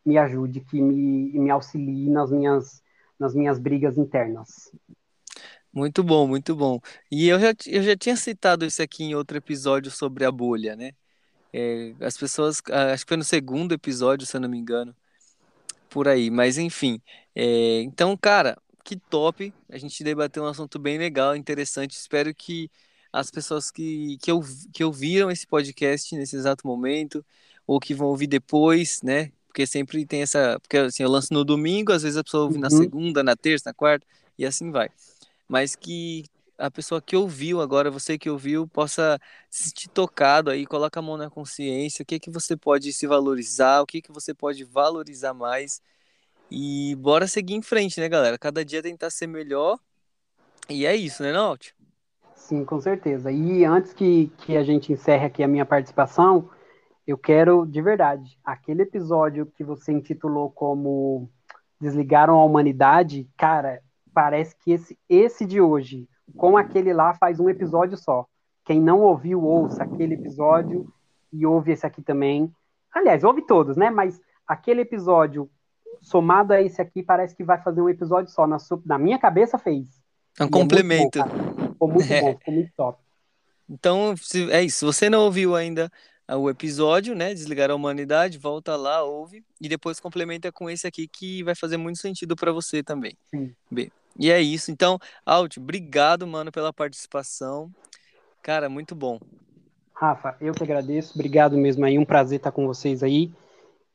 me 0.06 0.18
ajude, 0.18 0.62
que 0.62 0.82
me, 0.82 1.40
me 1.40 1.50
auxilie 1.50 2.10
nas 2.10 2.32
minhas, 2.32 2.84
nas 3.20 3.34
minhas 3.34 3.58
brigas 3.58 3.98
internas. 3.98 4.72
Muito 5.80 6.04
bom, 6.04 6.28
muito 6.28 6.54
bom. 6.58 6.82
E 7.10 7.30
eu 7.30 7.40
já, 7.40 7.54
eu 7.68 7.82
já 7.82 7.96
tinha 7.96 8.18
citado 8.18 8.66
isso 8.66 8.82
aqui 8.82 9.02
em 9.06 9.16
outro 9.16 9.38
episódio 9.38 9.90
sobre 9.90 10.26
a 10.26 10.32
bolha, 10.32 10.76
né? 10.76 10.92
É, 11.54 11.94
as 12.02 12.18
pessoas, 12.18 12.62
ah, 12.70 12.92
acho 12.92 13.06
que 13.06 13.10
foi 13.12 13.16
no 13.16 13.24
segundo 13.24 13.72
episódio, 13.74 14.28
se 14.28 14.36
eu 14.36 14.42
não 14.42 14.50
me 14.50 14.58
engano, 14.58 14.94
por 15.90 16.10
aí. 16.10 16.30
Mas 16.30 16.58
enfim, 16.58 17.02
é, 17.34 17.82
então, 17.84 18.18
cara, 18.18 18.58
que 18.84 18.98
top. 18.98 19.54
A 19.70 19.78
gente 19.78 20.04
debateu 20.04 20.44
um 20.44 20.48
assunto 20.48 20.78
bem 20.78 20.98
legal, 20.98 21.34
interessante. 21.34 21.92
Espero 21.92 22.36
que 22.36 22.70
as 23.14 23.32
pessoas 23.32 23.72
que, 23.72 24.18
que, 24.22 24.30
eu, 24.30 24.42
que 24.74 24.84
ouviram 24.84 25.32
esse 25.32 25.48
podcast 25.48 26.14
nesse 26.14 26.36
exato 26.36 26.68
momento, 26.68 27.26
ou 27.66 27.80
que 27.80 27.94
vão 27.94 28.08
ouvir 28.10 28.28
depois, 28.28 29.02
né? 29.02 29.32
Porque 29.48 29.66
sempre 29.66 30.06
tem 30.06 30.24
essa. 30.24 30.60
Porque 30.60 30.76
assim, 30.76 31.04
eu 31.04 31.10
lanço 31.10 31.34
no 31.34 31.46
domingo, 31.46 31.94
às 31.94 32.04
vezes 32.04 32.18
a 32.18 32.24
pessoa 32.24 32.44
ouve 32.44 32.58
na 32.60 32.68
Uhum. 32.70 32.78
segunda, 32.78 33.24
na 33.24 33.38
terça, 33.38 33.70
na 33.70 33.74
quarta, 33.74 34.06
e 34.38 34.46
assim 34.46 34.72
vai. 34.72 34.90
Mas 35.50 35.76
que 35.76 36.26
a 36.60 36.70
pessoa 36.70 37.02
que 37.02 37.16
ouviu 37.16 37.60
agora, 37.62 37.90
você 37.90 38.18
que 38.18 38.30
ouviu, 38.30 38.68
possa 38.68 39.20
se 39.50 39.70
sentir 39.70 39.90
tocado 39.90 40.52
aí, 40.52 40.66
coloca 40.66 41.00
a 41.00 41.04
mão 41.04 41.18
na 41.18 41.30
consciência, 41.30 42.04
o 42.04 42.06
que 42.06 42.20
que 42.20 42.30
você 42.30 42.56
pode 42.56 42.94
se 42.94 43.08
valorizar, 43.08 43.82
o 43.82 43.86
que 43.86 44.02
que 44.02 44.12
você 44.12 44.34
pode 44.34 44.64
valorizar 44.64 45.34
mais. 45.34 45.82
E 46.52 46.96
bora 46.96 47.28
seguir 47.28 47.56
em 47.56 47.62
frente, 47.62 48.00
né, 48.00 48.08
galera? 48.10 48.38
Cada 48.38 48.64
dia 48.64 48.84
tentar 48.84 49.10
ser 49.10 49.28
melhor. 49.28 49.80
E 50.70 50.86
é 50.86 50.96
isso, 50.96 51.24
né, 51.24 51.32
Naut? 51.32 51.74
Sim, 52.36 52.66
com 52.66 52.80
certeza. 52.80 53.32
E 53.32 53.64
antes 53.64 53.94
que, 53.94 54.32
que 54.40 54.58
a 54.58 54.64
gente 54.64 54.92
encerre 54.92 55.26
aqui 55.26 55.44
a 55.44 55.48
minha 55.48 55.66
participação, 55.66 56.50
eu 57.08 57.18
quero, 57.18 57.66
de 57.66 57.82
verdade, 57.82 58.38
aquele 58.44 58.84
episódio 58.84 59.46
que 59.46 59.64
você 59.64 59.92
intitulou 59.92 60.52
como 60.52 61.30
Desligaram 61.80 62.36
a 62.36 62.46
Humanidade, 62.46 63.28
cara, 63.38 63.82
parece 64.20 64.54
que 64.58 64.74
esse, 64.74 65.00
esse 65.08 65.46
de 65.46 65.62
hoje, 65.62 66.06
com 66.36 66.58
aquele 66.58 66.92
lá, 66.92 67.14
faz 67.14 67.40
um 67.40 67.48
episódio 67.48 67.98
só. 67.98 68.26
Quem 68.66 68.82
não 68.82 69.00
ouviu, 69.00 69.42
ouça 69.42 69.84
aquele 69.84 70.16
episódio 70.16 70.92
e 71.32 71.46
ouve 71.46 71.72
esse 71.72 71.88
aqui 71.88 72.02
também. 72.02 72.52
Aliás, 72.94 73.24
ouve 73.24 73.42
todos, 73.48 73.78
né? 73.78 73.90
Mas 73.90 74.20
aquele 74.46 74.82
episódio, 74.82 75.50
somado 76.02 76.52
a 76.52 76.62
esse 76.62 76.82
aqui, 76.82 77.02
parece 77.02 77.34
que 77.34 77.46
vai 77.46 77.62
fazer 77.64 77.82
um 77.82 77.88
episódio 77.88 78.30
só. 78.30 78.46
Na, 78.46 78.60
sua, 78.60 78.82
na 78.86 78.98
minha 78.98 79.18
cabeça 79.18 79.58
fez. 79.58 79.88
É 80.38 80.44
um 80.44 80.48
E 80.48 80.50
é 80.50 80.52
muito 80.52 80.52
bom, 80.52 80.60
complemento. 80.60 81.20
Ficou 81.24 81.88
muito 81.88 82.12
É. 82.12 82.22
bom, 82.22 82.38
ficou 82.38 82.54
muito 82.54 82.72
top. 82.76 83.00
Então, 83.70 84.14
é 84.52 84.62
isso. 84.62 84.80
Se 84.80 84.86
você 84.86 85.10
não 85.10 85.22
ouviu 85.22 85.56
ainda 85.56 85.90
ah, 86.28 86.36
o 86.36 86.50
episódio, 86.50 87.16
né? 87.16 87.34
Desligar 87.34 87.72
a 87.72 87.76
humanidade, 87.76 88.38
volta 88.38 88.76
lá, 88.76 89.02
ouve 89.02 89.46
e 89.62 89.70
depois 89.70 89.98
complementa 90.02 90.52
com 90.52 90.70
esse 90.70 90.86
aqui 90.86 91.08
que 91.08 91.42
vai 91.42 91.56
fazer 91.56 91.78
muito 91.78 92.00
sentido 92.00 92.36
para 92.36 92.52
você 92.52 92.84
também. 92.84 93.18
Sim. 93.32 93.56
B. 93.72 93.90
E 94.18 94.32
é 94.32 94.42
isso. 94.42 94.72
Então, 94.72 95.00
Alt, 95.26 95.58
obrigado, 95.58 96.26
mano, 96.28 96.52
pela 96.52 96.74
participação. 96.74 97.72
Cara, 98.42 98.70
muito 98.70 98.96
bom. 98.96 99.20
Rafa, 99.94 100.36
eu 100.40 100.54
que 100.54 100.64
agradeço. 100.64 101.14
Obrigado 101.14 101.58
mesmo 101.58 101.86
aí. 101.86 101.98
Um 101.98 102.06
prazer 102.06 102.38
estar 102.38 102.52
com 102.52 102.66
vocês 102.66 103.04
aí. 103.04 103.32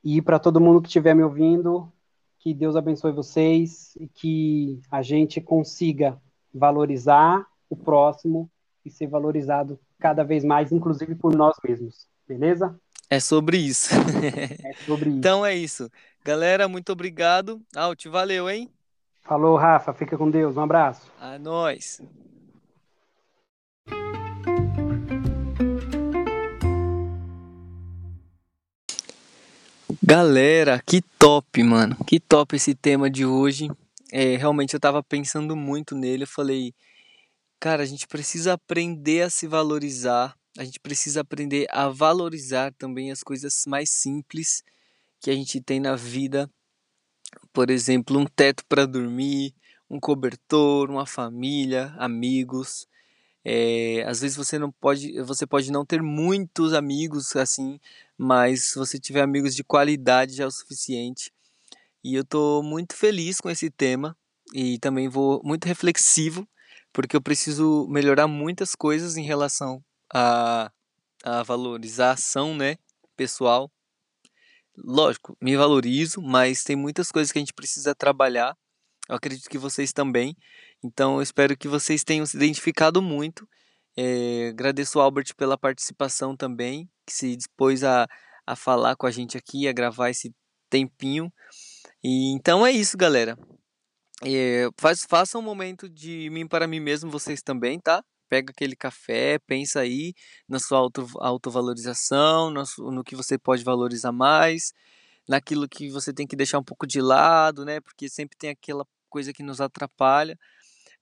E 0.03 0.21
para 0.21 0.39
todo 0.39 0.61
mundo 0.61 0.83
que 0.83 0.89
estiver 0.89 1.15
me 1.15 1.23
ouvindo, 1.23 1.91
que 2.39 2.53
Deus 2.53 2.77
abençoe 2.77 3.13
vocês 3.13 3.97
e 3.97 4.07
que 4.07 4.83
a 4.91 5.01
gente 5.01 5.41
consiga 5.41 6.21
valorizar 6.53 7.47
o 7.71 7.77
próximo 7.77 8.51
e 8.85 8.91
ser 8.91 9.07
valorizado 9.07 9.81
cada 9.99 10.23
vez 10.23 10.45
mais, 10.45 10.71
inclusive 10.71 11.15
por 11.15 11.35
nós 11.35 11.57
mesmos. 11.65 12.07
Beleza? 12.29 12.79
É 13.09 13.19
sobre 13.19 13.57
isso. 13.57 13.95
É 14.63 14.75
sobre 14.85 15.09
isso. 15.11 15.19
Então 15.19 15.45
é 15.45 15.55
isso. 15.55 15.91
Galera, 16.23 16.69
muito 16.69 16.93
obrigado. 16.93 17.63
Alt, 17.75 18.07
valeu, 18.07 18.51
hein? 18.51 18.74
Falou, 19.25 19.57
Rafa. 19.57 19.95
Fica 19.95 20.19
com 20.19 20.31
Deus. 20.31 20.57
Um 20.57 20.61
abraço. 20.61 21.11
A 21.19 21.39
nós. 21.39 22.03
Galera, 30.03 30.83
que 30.85 31.01
top, 31.19 31.63
mano. 31.63 31.97
Que 32.07 32.21
top 32.21 32.55
esse 32.55 32.75
tema 32.75 33.09
de 33.09 33.25
hoje. 33.25 33.71
É, 34.13 34.37
realmente 34.37 34.75
eu 34.75 34.81
tava 34.81 35.03
pensando 35.03 35.57
muito 35.57 35.95
nele. 35.95 36.25
Eu 36.25 36.29
falei, 36.29 36.75
cara, 37.59 37.83
a 37.83 37.87
gente 37.87 38.07
precisa 38.07 38.53
aprender 38.53 39.23
a 39.23 39.31
se 39.31 39.47
valorizar. 39.47 40.37
A 40.59 40.65
gente 40.65 40.79
precisa 40.79 41.23
aprender 41.23 41.67
a 41.71 41.89
valorizar 41.89 42.75
também 42.75 43.11
as 43.11 43.23
coisas 43.23 43.65
mais 43.67 43.89
simples 43.89 44.63
que 45.19 45.31
a 45.31 45.35
gente 45.35 45.63
tem 45.63 45.81
na 45.81 45.97
vida. 45.97 46.47
Por 47.53 47.71
exemplo, 47.71 48.19
um 48.19 48.27
teto 48.27 48.65
para 48.69 48.87
dormir, 48.87 49.55
um 49.89 50.01
cobertor, 50.01 50.91
uma 50.91 51.07
família, 51.07 51.95
amigos. 51.99 52.87
É, 53.45 54.05
às 54.07 54.21
vezes 54.21 54.37
você 54.37 54.59
não 54.59 54.73
pode, 54.73 55.21
você 55.23 55.47
pode 55.47 55.71
não 55.71 55.85
ter 55.85 56.03
muitos 56.03 56.73
amigos 56.73 57.37
assim, 57.37 57.79
mas 58.17 58.73
se 58.73 58.79
você 58.79 58.99
tiver 58.99 59.21
amigos 59.23 59.55
de 59.55 59.63
qualidade 59.63 60.35
já 60.35 60.45
é 60.45 60.47
o 60.47 60.51
suficiente. 60.51 61.33
E 62.03 62.15
eu 62.15 62.25
tô 62.25 62.63
muito 62.63 62.95
feliz 62.95 63.41
com 63.41 63.51
esse 63.51 63.71
tema 63.71 64.17
e 64.55 64.79
também 64.79 65.09
vou 65.09 65.41
muito 65.45 65.67
reflexivo, 65.67 66.47
porque 66.93 67.17
eu 67.17 67.23
preciso 67.23 67.87
melhorar 67.89 68.27
muitas 68.29 68.75
coisas 68.75 69.17
em 69.17 69.25
relação 69.25 69.83
à 70.13 70.71
a, 71.25 71.41
a 71.41 71.43
valorização, 71.43 72.57
né, 72.57 72.77
pessoal. 73.17 73.71
Lógico, 74.77 75.37
me 75.41 75.57
valorizo, 75.57 76.21
mas 76.21 76.65
tem 76.65 76.75
muitas 76.75 77.13
coisas 77.13 77.31
que 77.31 77.39
a 77.39 77.43
gente 77.43 77.55
precisa 77.55 77.95
trabalhar. 77.95 78.57
Eu 79.09 79.17
acredito 79.17 79.49
que 79.49 79.59
vocês 79.59 79.93
também. 79.93 80.37
Então, 80.83 81.17
eu 81.17 81.23
espero 81.23 81.57
que 81.57 81.69
vocês 81.69 82.03
tenham 82.03 82.27
se 82.27 82.37
identificado 82.37 83.01
muito. 83.01 83.49
É, 83.97 84.49
agradeço 84.49 84.99
ao 84.99 85.05
Albert 85.05 85.35
pela 85.37 85.57
participação 85.57 86.37
também, 86.37 86.91
que 87.07 87.13
se 87.13 87.37
dispôs 87.37 87.85
a, 87.85 88.09
a 88.47 88.57
falar 88.57 88.97
com 88.97 89.07
a 89.07 89.11
gente 89.11 89.37
aqui, 89.37 89.69
a 89.69 89.73
gravar 89.73 90.11
esse 90.11 90.35
tempinho. 90.69 91.33
E 92.03 92.33
então 92.33 92.67
é 92.67 92.73
isso, 92.73 92.97
galera. 92.97 93.39
É, 94.23 94.69
faz, 94.79 95.05
faça 95.09 95.39
um 95.39 95.43
momento 95.43 95.89
de 95.89 96.29
mim 96.31 96.47
para 96.47 96.67
mim 96.67 96.81
mesmo, 96.81 97.11
vocês 97.11 97.43
também, 97.43 97.79
tá? 97.79 98.03
Pega 98.29 98.53
aquele 98.53 98.77
café, 98.77 99.39
pensa 99.47 99.81
aí 99.81 100.15
na 100.49 100.59
sua 100.59 100.79
auto, 100.79 101.07
autovalorização, 101.19 102.51
no, 102.51 102.65
no 102.91 103.05
que 103.05 103.17
você 103.17 103.39
pode 103.39 103.63
valorizar 103.63 104.13
mais, 104.13 104.73
naquilo 105.29 105.69
que 105.69 105.91
você 105.91 106.13
tem 106.13 106.27
que 106.27 106.37
deixar 106.37 106.59
um 106.59 106.65
pouco 106.65 106.87
de 106.87 107.01
lado, 107.01 107.65
né? 107.65 107.81
Porque 107.81 108.09
sempre 108.09 108.37
tem 108.37 108.51
aquela 108.51 108.87
coisa 109.09 109.33
que 109.33 109.43
nos 109.43 109.61
atrapalha. 109.61 110.39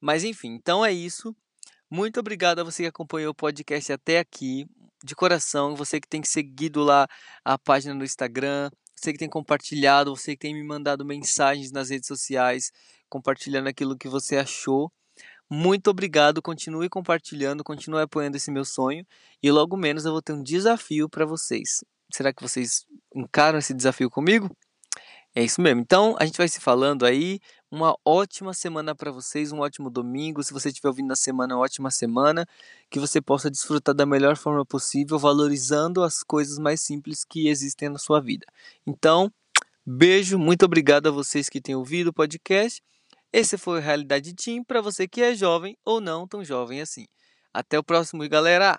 Mas 0.01 0.25
enfim, 0.25 0.51
então 0.51 0.85
é 0.85 0.93
isso. 0.93 1.35
Muito 1.91 2.19
obrigado 2.21 2.61
a 2.61 2.65
você 2.65 2.85
que 2.85 2.89
acompanhou 2.89 3.33
o 3.33 3.35
podcast 3.35 3.93
até 3.93 4.19
aqui. 4.19 4.67
De 5.05 5.15
coração, 5.17 5.75
você 5.75 6.01
que 6.01 6.09
tem 6.09 6.23
seguido 6.25 6.83
lá 6.83 7.09
a 7.45 7.59
página 7.59 7.93
no 7.93 8.05
Instagram, 8.05 8.71
você 8.95 9.13
que 9.13 9.19
tem 9.19 9.29
compartilhado, 9.29 10.15
você 10.15 10.33
que 10.33 10.39
tem 10.39 10.55
me 10.55 10.63
mandado 10.63 11.05
mensagens 11.05 11.73
nas 11.73 11.91
redes 11.91 12.07
sociais, 12.07 12.71
compartilhando 13.09 13.67
aquilo 13.67 13.99
que 13.99 14.09
você 14.09 14.37
achou. 14.37 14.93
Muito 15.55 15.91
obrigado, 15.91 16.41
continue 16.41 16.89
compartilhando, 16.89 17.63
continue 17.63 18.01
apoiando 18.01 18.39
esse 18.39 18.51
meu 18.51 18.65
sonho 18.65 19.05
e 19.43 19.51
logo 19.51 19.77
menos 19.77 20.07
eu 20.07 20.13
vou 20.13 20.23
ter 20.23 20.33
um 20.33 20.43
desafio 20.43 21.11
para 21.11 21.27
vocês. 21.27 21.85
Será 22.11 22.33
que 22.33 22.41
vocês 22.41 22.87
encaram 23.15 23.59
esse 23.59 23.75
desafio 23.75 24.09
comigo? 24.09 24.51
É 25.35 25.45
isso 25.45 25.61
mesmo. 25.61 25.83
Então, 25.83 26.17
a 26.19 26.25
gente 26.25 26.39
vai 26.39 26.49
se 26.49 26.59
falando 26.59 27.05
aí. 27.05 27.39
Uma 27.71 27.95
ótima 28.03 28.55
semana 28.55 28.95
para 28.95 29.11
vocês, 29.11 29.53
um 29.53 29.61
ótimo 29.61 29.91
domingo. 29.91 30.43
Se 30.43 30.55
você 30.55 30.71
estiver 30.71 30.89
ouvindo 30.89 31.09
na 31.09 31.17
semana, 31.17 31.55
uma 31.55 31.65
ótima 31.65 31.91
semana. 31.91 32.47
Que 32.89 32.99
você 32.99 33.21
possa 33.21 33.51
desfrutar 33.51 33.95
da 33.95 34.07
melhor 34.07 34.39
forma 34.39 34.65
possível, 34.65 35.19
valorizando 35.19 36.03
as 36.03 36.23
coisas 36.23 36.59
mais 36.59 36.81
simples 36.81 37.27
que 37.27 37.49
existem 37.49 37.91
na 37.91 37.99
sua 37.99 38.23
vida. 38.23 38.47
Então, 38.87 39.31
beijo, 39.85 40.39
muito 40.39 40.65
obrigado 40.65 41.09
a 41.09 41.11
vocês 41.11 41.51
que 41.51 41.61
têm 41.61 41.75
ouvido 41.75 42.09
o 42.09 42.13
podcast. 42.15 42.83
Esse 43.33 43.57
foi 43.57 43.79
o 43.79 43.83
Realidade 43.83 44.35
Team 44.35 44.63
para 44.63 44.83
você 44.83 45.09
que 45.09 45.23
é 45.23 45.35
jovem 45.35 45.75
ou 45.87 46.03
não 46.03 46.29
tão 46.29 46.45
jovem 46.45 46.83
assim. 46.83 47.07
Até 47.53 47.79
o 47.79 47.83
próximo, 47.83 48.29
galera! 48.29 48.79